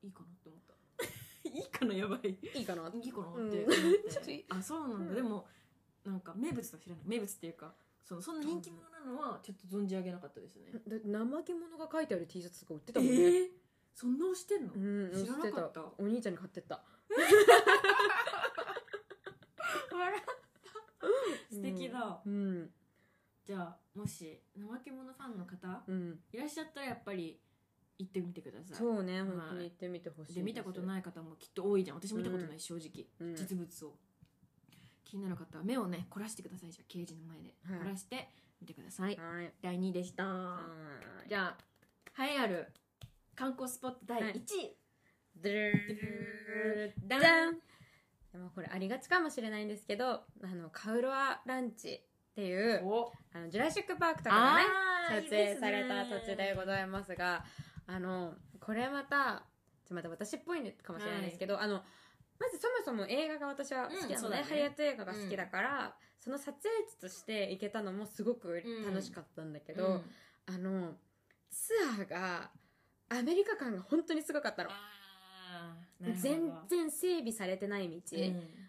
[0.02, 0.74] いいかなって思った。
[1.48, 2.38] いいかなやばい。
[2.54, 2.90] いいかな。
[2.94, 3.64] いいかなって。
[3.64, 5.14] って、ちょっといいあそうなんだ、うん。
[5.14, 5.46] でも
[6.04, 7.04] なんか名物とは知らない。
[7.06, 7.74] 名物っていうか
[8.04, 13.48] そのそんな人気者なのはちょっと存じ上げなかったですね、だ怠け者が書いてある T シャツとか売ってえたもんね、ー、
[13.94, 15.84] そんな押してんの、うん知らなかった。
[15.96, 16.82] お兄ちゃんに買ってった。
[19.92, 20.39] 笑った
[21.50, 22.70] 素敵だ、うん。
[23.44, 26.20] じゃあもし怠け者ファンの方うん。
[26.32, 27.40] いらっしゃったらやっぱり
[27.98, 28.76] 行ってみてください。
[28.76, 29.30] そうねはい。
[29.30, 31.96] 本当に行ってみてほしいで見たことい、ない方もきっと多いじゃん。
[31.96, 33.36] 私見たことない、正直、うん。
[33.36, 33.98] 実物を。
[35.10, 37.78] 気になる方は目をね凝らしてくださいじゃあ刑事の前で、はい。
[37.80, 38.28] 凝らして
[38.60, 39.52] 見てください、はい。
[39.60, 40.60] 第2位でした、は
[41.26, 41.28] い。
[41.28, 41.56] じゃ
[42.16, 42.68] あ栄えある
[43.34, 44.76] 観光スポット第1位、
[45.42, 46.94] はい。
[47.08, 47.60] ダン
[48.32, 50.22] でもこれありがちかもしれないんですけどあ
[50.54, 52.02] のカウロアランチ
[52.32, 53.12] っていうお。
[53.32, 57.44] あのジュラシック・パークとかのね撮影された土地でございますが
[57.86, 59.44] あのこれまた
[59.90, 61.82] ちょまた私っぽいかもしれないですけど、あの
[62.38, 64.44] まずそもそも映画が私は好きなのね,、うんね。
[64.48, 70.02] ハリウッド映画が好きだから、その撮影地として行けたのもすごく楽しかったんだけど、うん。
[70.46, 70.92] あの
[71.50, 72.50] ツアーが
[73.08, 74.70] アメリカ感が本当にすごかったの
[76.00, 78.16] 全然整備されてない道、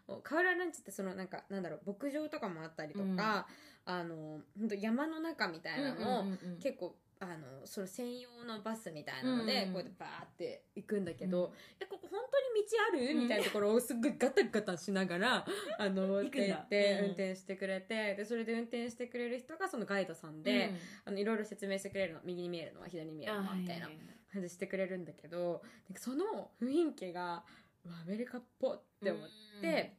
[0.10, 0.22] うん。
[0.22, 3.48] カウラランチってそのなんかなんだろう牧場とかもあったりとか、
[3.86, 6.60] あの本当山の中みたいなのを、うんうんうんうん。
[6.60, 11.52] 結構あのその専用のバスみたいなので、うんうんこうやってバーって行くんだけど、うん。
[11.80, 13.22] えここ本当に道ある？
[13.22, 15.46] みたいなところをすっごいガタガタしながら
[15.78, 16.56] あの 行くんだ。
[16.56, 20.74] って運転してくれてでそれで運転してくれる人がそのガイドさんで、
[21.06, 22.22] あのいろいろ説明してくれるの。
[22.24, 23.86] 右に見えるのは左に見えるのはみたいな。
[23.86, 23.96] 感
[24.40, 25.62] じしてくれるんだけど
[25.96, 27.44] その雰囲気が
[27.86, 29.28] アメリカっぽって思っ
[29.62, 29.98] て、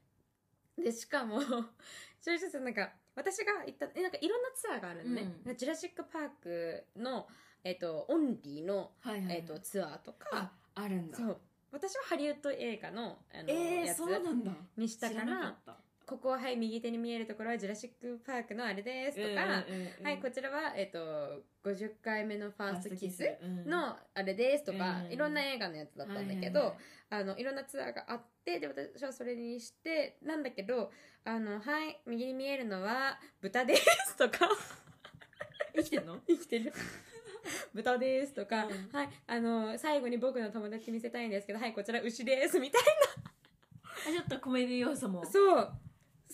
[0.79, 1.41] でしかも
[2.21, 5.57] 正直なんか私が行ったえなんかいろんなツアーがあるのね、うん。
[5.57, 7.29] ジュラシック・パークの、
[7.65, 9.37] えっとオンリーの、はいはいはい。
[9.39, 11.19] えっとツアーとかああるんだ。
[11.19, 11.41] そう。
[11.73, 14.53] 私はハリウッド映画のあの、えー、やつそうなんだ。
[14.77, 15.59] にしたか知ら
[16.13, 19.65] ここははい右手に見えるところはジュラシック・パークのあれですとか、
[20.05, 20.99] はいこちらは、えっと
[21.65, 23.25] 50回目のファーストキス
[23.67, 25.13] のあれですとか、うん。
[25.13, 26.75] いろんな映画のやつだったんだけど、
[27.09, 30.91] あのいろんなツアーがあってで私はそれにしてなんだけど
[31.25, 31.59] あのは
[31.89, 34.51] い右に見えるのは豚ですとか。
[35.75, 36.21] 生きてんの？
[36.29, 36.75] 生きてる。
[37.73, 38.91] 豚ですとか、うん。
[38.93, 42.83] はいあの最後に僕の友達見せたいんですけどはいこちら牛ですみたい
[44.07, 45.23] あちょっとコメディ要素も。
[45.23, 45.73] なそう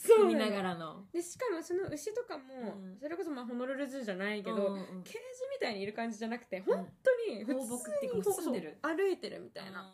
[0.07, 1.05] そう見ながらの。
[1.13, 2.45] でしかもその牛とかも、
[2.77, 2.99] うん。
[2.99, 5.03] それこそまあホノルルズーじゃないけど、うんうんうん。
[5.03, 5.19] ケージ
[5.51, 9.93] みたいにいる感じじゃなくて本当に普通に放牧っていうか住んでるそう歩いてるみたいな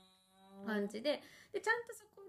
[0.66, 2.22] 感じででちゃんとそこ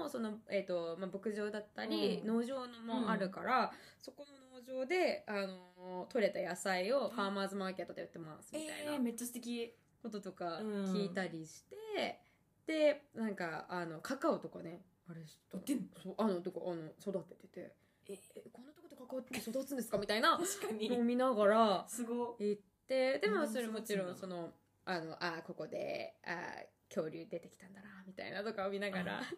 [0.00, 2.36] のその、えーとまあ、牧場だったり、うん。
[2.38, 9.74] 農場のもあるから、そこの農場であの取れた野菜をファーマーズマーケットで売ってますみたいなえー、めっちゃ素敵。
[10.02, 10.84] こととかうん。
[10.94, 11.64] 聞いたりし
[11.94, 12.20] て、
[12.66, 15.24] でなんかあのカカオとかねあれ売
[15.56, 15.82] ってんの？
[16.02, 17.74] そうあのとかあの育ててて。
[18.08, 18.12] え？
[18.36, 19.98] えこんなとこでカカオって育つんですか？
[19.98, 20.38] みたいな。
[20.38, 22.36] 確かのを見ながらすご。
[22.38, 24.52] 行ってでもうんそれもちろんその
[24.84, 29.22] あのあここであ恐竜出てきたんだなみたいなとかを見ながら。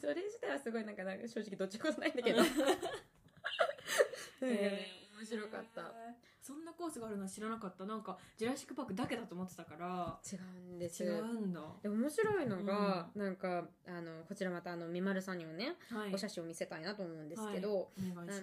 [0.00, 2.38] それ自体はすごいなんかなんか正直どっちもないんだけど。
[2.38, 2.46] なん。
[4.40, 5.82] 面白かった。
[5.82, 7.86] えーそんなコースがあるのは知らなかった。
[7.86, 10.18] なんかジュラシック・パークだけだと思ってたから。
[10.30, 11.04] 違うんです。
[11.04, 11.60] 違うんだ。
[11.80, 16.12] で面白いのが、なんかあのこちらまたあのみまるさんにもね、はい。
[16.12, 18.42] お写真を見せたいなと思うんですけど、お願いあし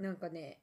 [0.00, 0.60] のなんかね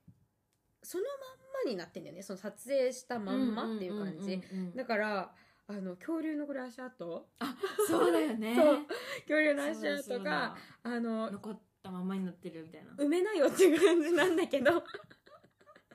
[0.82, 2.24] そのまんまになってんだよね。
[2.24, 4.68] その撮影したまんまっていう感じ、うんうんうん。
[4.70, 5.32] うんだから
[5.68, 7.28] あの恐竜のこれ足跡。
[7.88, 8.56] そうだよね。
[9.28, 12.94] 恐竜の足跡がだあの残ったままになってるみたいな。
[12.94, 14.84] 埋めなよっていう感じなんだけど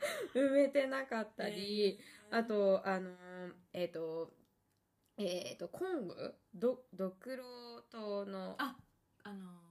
[0.35, 1.99] 埋めてなかったり、
[2.31, 3.11] あとあの
[3.73, 4.33] えっ、と
[5.17, 8.57] えっ、とコングドドクロ島の。
[8.59, 8.77] あ
[9.25, 9.63] あのー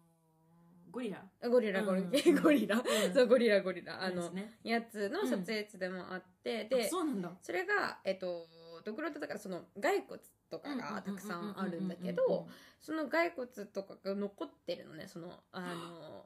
[0.91, 1.23] ゴリラ？
[1.49, 2.36] ゴリラゴリラ、うん。
[2.43, 3.13] ゴリラ、うん。
[3.13, 4.03] そうゴリラゴリラ。
[4.03, 4.29] あの、
[4.61, 7.32] やつの撮影地でもあって、であそうなんだ。
[7.41, 8.47] それがえっ、と
[8.84, 10.19] ドクロ島だからその骸骨
[10.49, 12.47] とかがたくさんあるんだけど
[12.79, 15.07] その骸骨とかが残ってるのね。
[15.07, 16.25] そのあの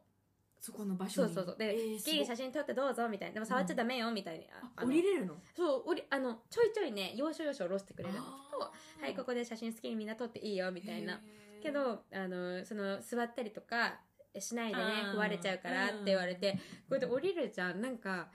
[0.66, 1.34] そこの場所に。
[1.34, 1.58] そうそうそう。
[1.60, 3.36] で、えー好きに写真撮ってどうぞみたいな。
[3.36, 5.36] でも触っちゃダメよみたいに、あああの降りれるの？
[5.56, 8.16] そう降りあのちょいちょいね要所要所下ろしてくれる。
[8.16, 8.72] んは
[9.08, 11.22] いここで写真好きにみんな撮っていいよみたいな。
[11.62, 14.00] けどあのその座ったりとか
[14.40, 15.20] しないでねあー。
[15.20, 16.60] 壊れちゃうからって言われてこ
[16.92, 17.82] うやって降りるじゃん。
[17.82, 18.30] なんか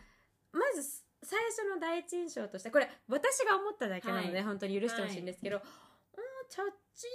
[0.52, 0.82] まず
[1.22, 4.44] 最初の第一印象としてこれ私が思っただけなので、はい。
[4.44, 5.62] 本当に許してほしいんですけど、おー
[6.48, 7.06] チャッチ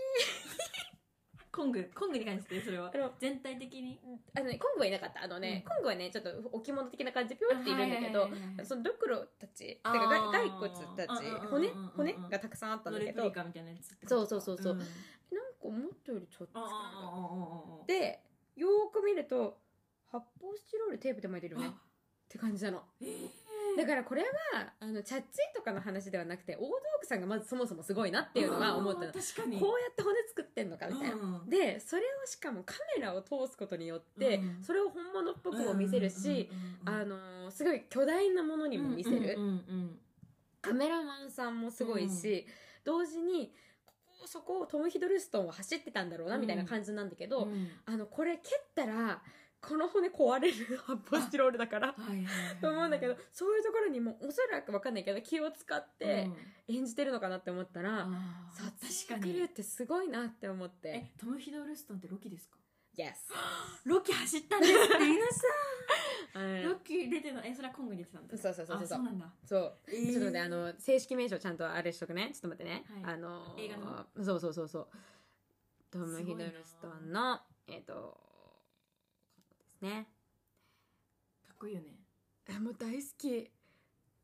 [1.56, 2.92] コングコングに関してそれは。
[2.94, 3.98] あの全体的に。
[4.36, 5.24] あのねコングはいなかった。
[5.24, 5.72] あのね、うん。
[5.72, 8.66] コングはねちょっと置物的な感じでピョンっているんだけどあはいはいはいはい。
[8.66, 11.70] そのドクロたちてあかー骸骨たち骨？
[11.96, 12.14] 骨？
[12.30, 13.32] がたくさんあったんだけど。
[14.06, 14.74] そうそうそうそう。
[14.74, 14.80] うん。
[14.80, 14.90] なんか
[15.64, 18.22] 思ったよりちょっとで
[18.56, 19.58] よーく見ると
[20.12, 21.72] 発泡スチロールテープで巻いてるよね
[22.36, 22.84] って感じなの。
[23.02, 23.30] えー。
[23.78, 24.28] だからこれは
[24.80, 26.70] あのチャッチーとかの話ではなくて大道
[27.02, 29.08] 具さんがまずそもそもすごいなっていうのが思ったの。
[29.08, 29.60] 確かに。
[29.60, 31.50] こうやって骨作ってんのかみたいな、うん。
[31.50, 34.64] でそれをしかもカメラを通すことによって、うん。
[34.64, 36.50] それを本物っぽくも見せるし、
[36.86, 39.38] あのーすごい巨大なものにも見せる、
[40.62, 42.48] カメラマンさんもすごいし、
[42.84, 43.54] 同時に
[43.86, 47.70] ここそこをトム・ヒドルストンは走ってたんだろうなみたいな感じなんだけど、うんうん。
[47.86, 49.22] あのこれ蹴ったら
[49.68, 51.96] この骨壊れる発泡スチロールだから。
[52.62, 56.30] と思うんだけどそういうところにもおそらくわかんないけど気を使って
[56.68, 56.76] うん。
[56.78, 60.88] 演じてるのかなって思ったら、あー撮影クルーってすごいなって思って。
[60.90, 62.58] えトム・ヒドルストンってロキですか
[62.98, 63.14] ？Yes.
[63.86, 65.42] ロキ走ったんですって皆さ
[66.36, 68.38] うんんロキ出てたえそれはコングに出てたんだ。
[68.38, 69.26] そうそうそうそうあそうなんだ。
[69.46, 69.78] そう。
[69.88, 70.12] えー。
[70.12, 72.32] ちょっとねあの正式名称ちゃんとあれしとくね。
[72.34, 73.14] ちょっと待ってね、はい。
[73.14, 74.06] あの映画の？
[74.24, 74.88] そうそうそうそう。
[75.92, 78.25] トム・ヒドルストンのえっ、とです
[79.82, 80.08] ね。
[81.48, 82.00] かっこいいよね。
[82.48, 83.52] えもう大好き。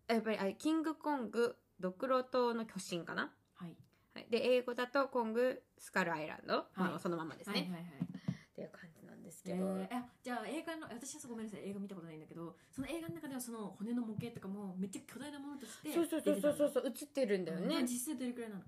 [0.08, 3.76] やっぱりあれキングコングドクロ島の巨神かな、はい。
[4.14, 7.82] はい、で英語だとコングスカルアイランド、まあ、そのままですね、はいはいはい。
[7.82, 11.62] っていう感じなんですけど、えー、えじゃあ映画の私はごめんなさい。
[11.64, 16.88] 映画見たことないんだけどその映画の中ではその骨の模型とかもめっちゃ巨大なものとしてそうそうそうそうそうそう。
[16.88, 17.86] 映ってるんだよね、うん。
[17.88, 18.64] 実際どれくらいなの？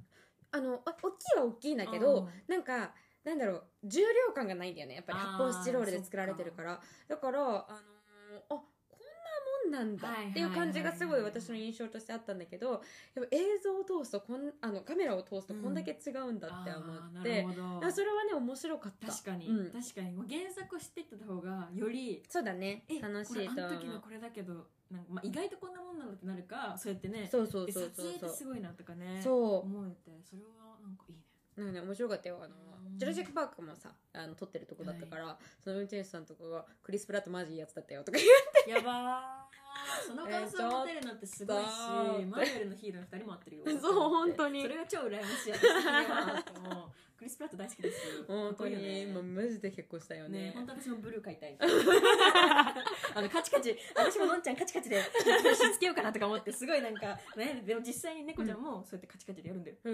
[0.51, 4.95] あのあ大きいは大きいんだけどなんかなんだろう重量感がないんだよね。
[4.95, 6.81] やっぱり発泡スチロールで作られてるから。
[7.07, 7.59] だからあのー
[8.49, 8.97] あこ
[9.71, 12.81] んなもんなんだっていう感じがすごい私の印象としてあったんだけどやっ
[13.15, 17.85] ぱ映像を通すとこんあのカメラを通すとこんだけ違うんだって思って、るほど。
[17.85, 19.07] あそれはね面白かった。
[19.07, 20.11] 確かに、うん、確かに。
[20.11, 22.83] もう原作を知っていった方がよりそうだね。
[22.89, 23.55] え楽しいと思う。
[23.55, 24.53] の時のこれだけど
[24.91, 28.05] なんか、まあ、意外とこんなもんなのってなるかそうやってねそうそうえそうそうそう。
[28.05, 29.61] 撮影ってすごいなとかねそう。
[29.61, 31.21] 思えてそれはなんかいいね
[31.57, 32.37] なんかね面白かったよ。
[32.41, 32.55] あの
[32.91, 32.99] うん。
[32.99, 38.17] ジュラシック・パークもさあの撮ってるとこだったから、その運転手さんとかが「クリス・プラットマジいいやつだったよ」とか
[38.65, 39.63] 言やばー。
[40.07, 41.67] その感想を持てるのってすごいし、
[42.19, 43.63] えーマイベルのヒーローの二人も合ってるよ。
[43.81, 44.61] そう本当に。
[44.61, 45.51] それが超羨ましい。
[45.51, 48.23] 私的にはもうクリス・プラット大好きです。
[48.27, 50.45] 本当に、もうマジで結婚したよね。
[50.45, 51.57] ね本当私もブルー買いたい。
[51.59, 53.77] あのカチカチ。
[53.95, 55.07] 私ものんちゃんカチカチでし
[55.73, 59.89] つけようかなとか思ってすごいなんかねでも実際に猫ちゃんもそうやってカチカチでやるんだよ、う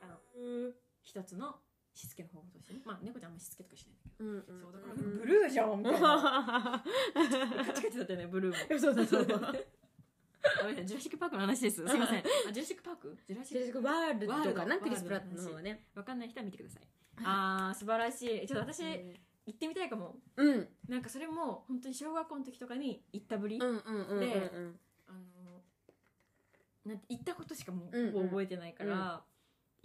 [0.00, 0.74] あのん
[1.08, 1.56] 一つの
[1.94, 2.80] しつけの方法としてね。
[2.84, 6.82] まあ猫ちゃんあんましつけとかしないんだけうんど、そうだから、うんブルーじゃんみたいな。
[7.66, 8.78] カチカチだったよねブルーも。
[8.78, 9.26] そうそうそう
[10.84, 11.76] ジュラシック・パークの話です。
[11.76, 12.18] すいません。
[12.18, 13.16] あジュラシック・パーク？
[13.26, 14.80] ジュラシック・ワールドかなワールド。
[14.80, 16.82] クリス・プラットの方はねわかんない人は見てください。
[17.24, 18.46] あー、素晴らしい。
[18.46, 20.16] ちょっと私、行ってみたいかも。
[20.36, 20.48] うん。
[20.48, 23.58] うんなんかそれも、本当に小学校の時とかに行ったぶり。
[23.58, 23.76] うんうん
[24.08, 24.78] うんでうん
[25.08, 25.62] あの、
[26.84, 28.28] なんて行ったことしかもう、うんうん。
[28.28, 29.20] 覚えてないから、うん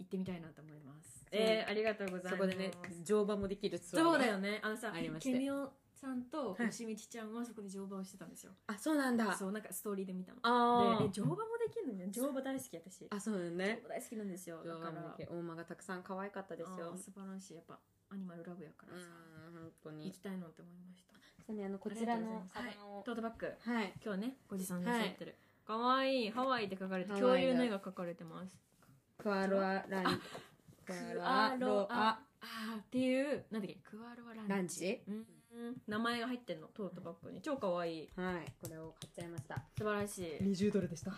[0.04, 1.24] 行ってみたいなと思います。
[1.32, 2.36] えー、ありがとうございます。
[2.36, 2.70] そこでね
[3.02, 4.60] 乗馬もできるツアーそうだよね。
[4.62, 6.70] あのさケミオさんとはい。
[6.70, 8.52] 吉道ちゃんはそこで乗馬をしてたんですよ。
[8.66, 9.34] あそうなんだ。
[9.34, 10.38] そう、なんかストーリーで見たの。
[10.42, 12.10] あで、え乗馬もできるのね。
[12.10, 13.06] 乗馬大好き私。
[13.10, 14.62] あそうだよ乗ね馬大好きなんですよ。
[14.62, 15.16] だ乗から。
[15.18, 16.94] 大馬がたくさん可愛かったですよ。
[16.96, 17.54] 素晴らしい。
[17.54, 17.78] やっぱ
[18.10, 19.08] アニマルラブやからうんさ、
[19.52, 20.06] 本当に。
[20.06, 21.14] 行きたいなって思いました。
[21.14, 22.46] ちなみにあのこちらの
[23.04, 23.46] トートバッグ。
[23.46, 23.92] はい。
[24.04, 25.36] 今日ねごじさんに入ってる、
[25.66, 28.56] かわいいハワイって書かれて恐竜の絵が描かれてます
[29.18, 30.20] クアロアラン
[30.86, 30.92] ク
[31.22, 34.46] アロアあーっていうなんだっけクアロアラン。
[34.46, 35.02] チランチ？
[35.08, 35.26] うん。
[35.86, 37.40] 名前が入ってんのトートバッグに。
[37.40, 38.04] 超かわい。
[38.04, 39.62] いはいこれを買っちゃいました。
[39.78, 40.42] 素晴らしい。
[40.42, 41.12] 20ドルでした。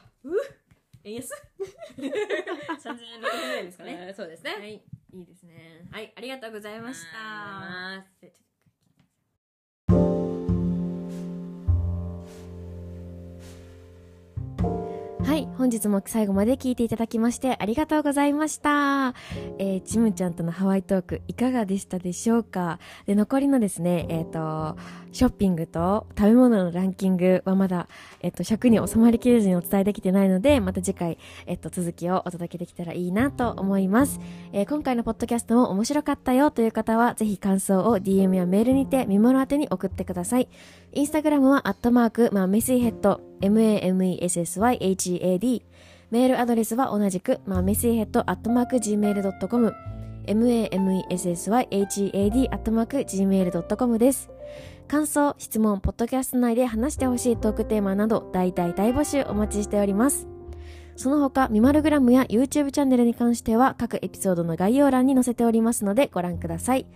[1.04, 1.30] 円安
[1.98, 3.96] ？3000円600円ぐらいですかね。
[4.08, 4.50] えーそうですね。
[4.52, 4.74] はい。
[5.12, 5.86] いいですね。
[5.90, 7.08] はいありがとうございました。
[7.12, 7.18] あり
[7.96, 8.45] がとうございます
[15.26, 19.12] はい本日も最後まで聞いていただきましてありがとうございました、
[19.58, 22.78] えー、ちむちゃんとのハワイトークいかがでしたでしょうか？
[23.06, 24.76] で残りのですねえっ、と
[25.10, 27.88] ショッピングと食べ物のランキングはまだ、
[28.26, 34.20] えっと尺に収まりきれずにお伝えできてないのでまた次回、えっと続きをお届けできたらいいなと思います
[34.52, 40.48] えー今回のポッドキャストも面白かったよという方は、ぜひ感想を DM やメールにて、見物宛てに送ってください。
[40.92, 44.46] インスタグラムは、アットマーク、まあ、メシーヘッド、m-a-m-e-s-s-y-h-e-a-d。
[46.10, 49.74] メールアドレスは同じく、まあ、メシーヘッド、アットマーク、gmail.com、
[50.26, 51.28] m-a-m-e-s-s-y-h-e-a-d、
[52.50, 54.35] アットマーク、gmail.com です。
[54.88, 60.28] 感想、質問、ポッドキャスト内で話してほしいトークテーマなど、大体大募集お待ちしております。
[60.96, 66.86] その他、ミマルグラムや YouTube チャンネルに関しては各エピソードの概要欄に載せておりますのでご覧ください。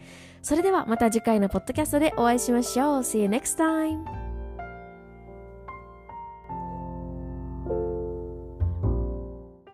[0.43, 3.01] それではまた次回のポッドキャストでお会いしましょう。
[3.01, 4.30] See you next time!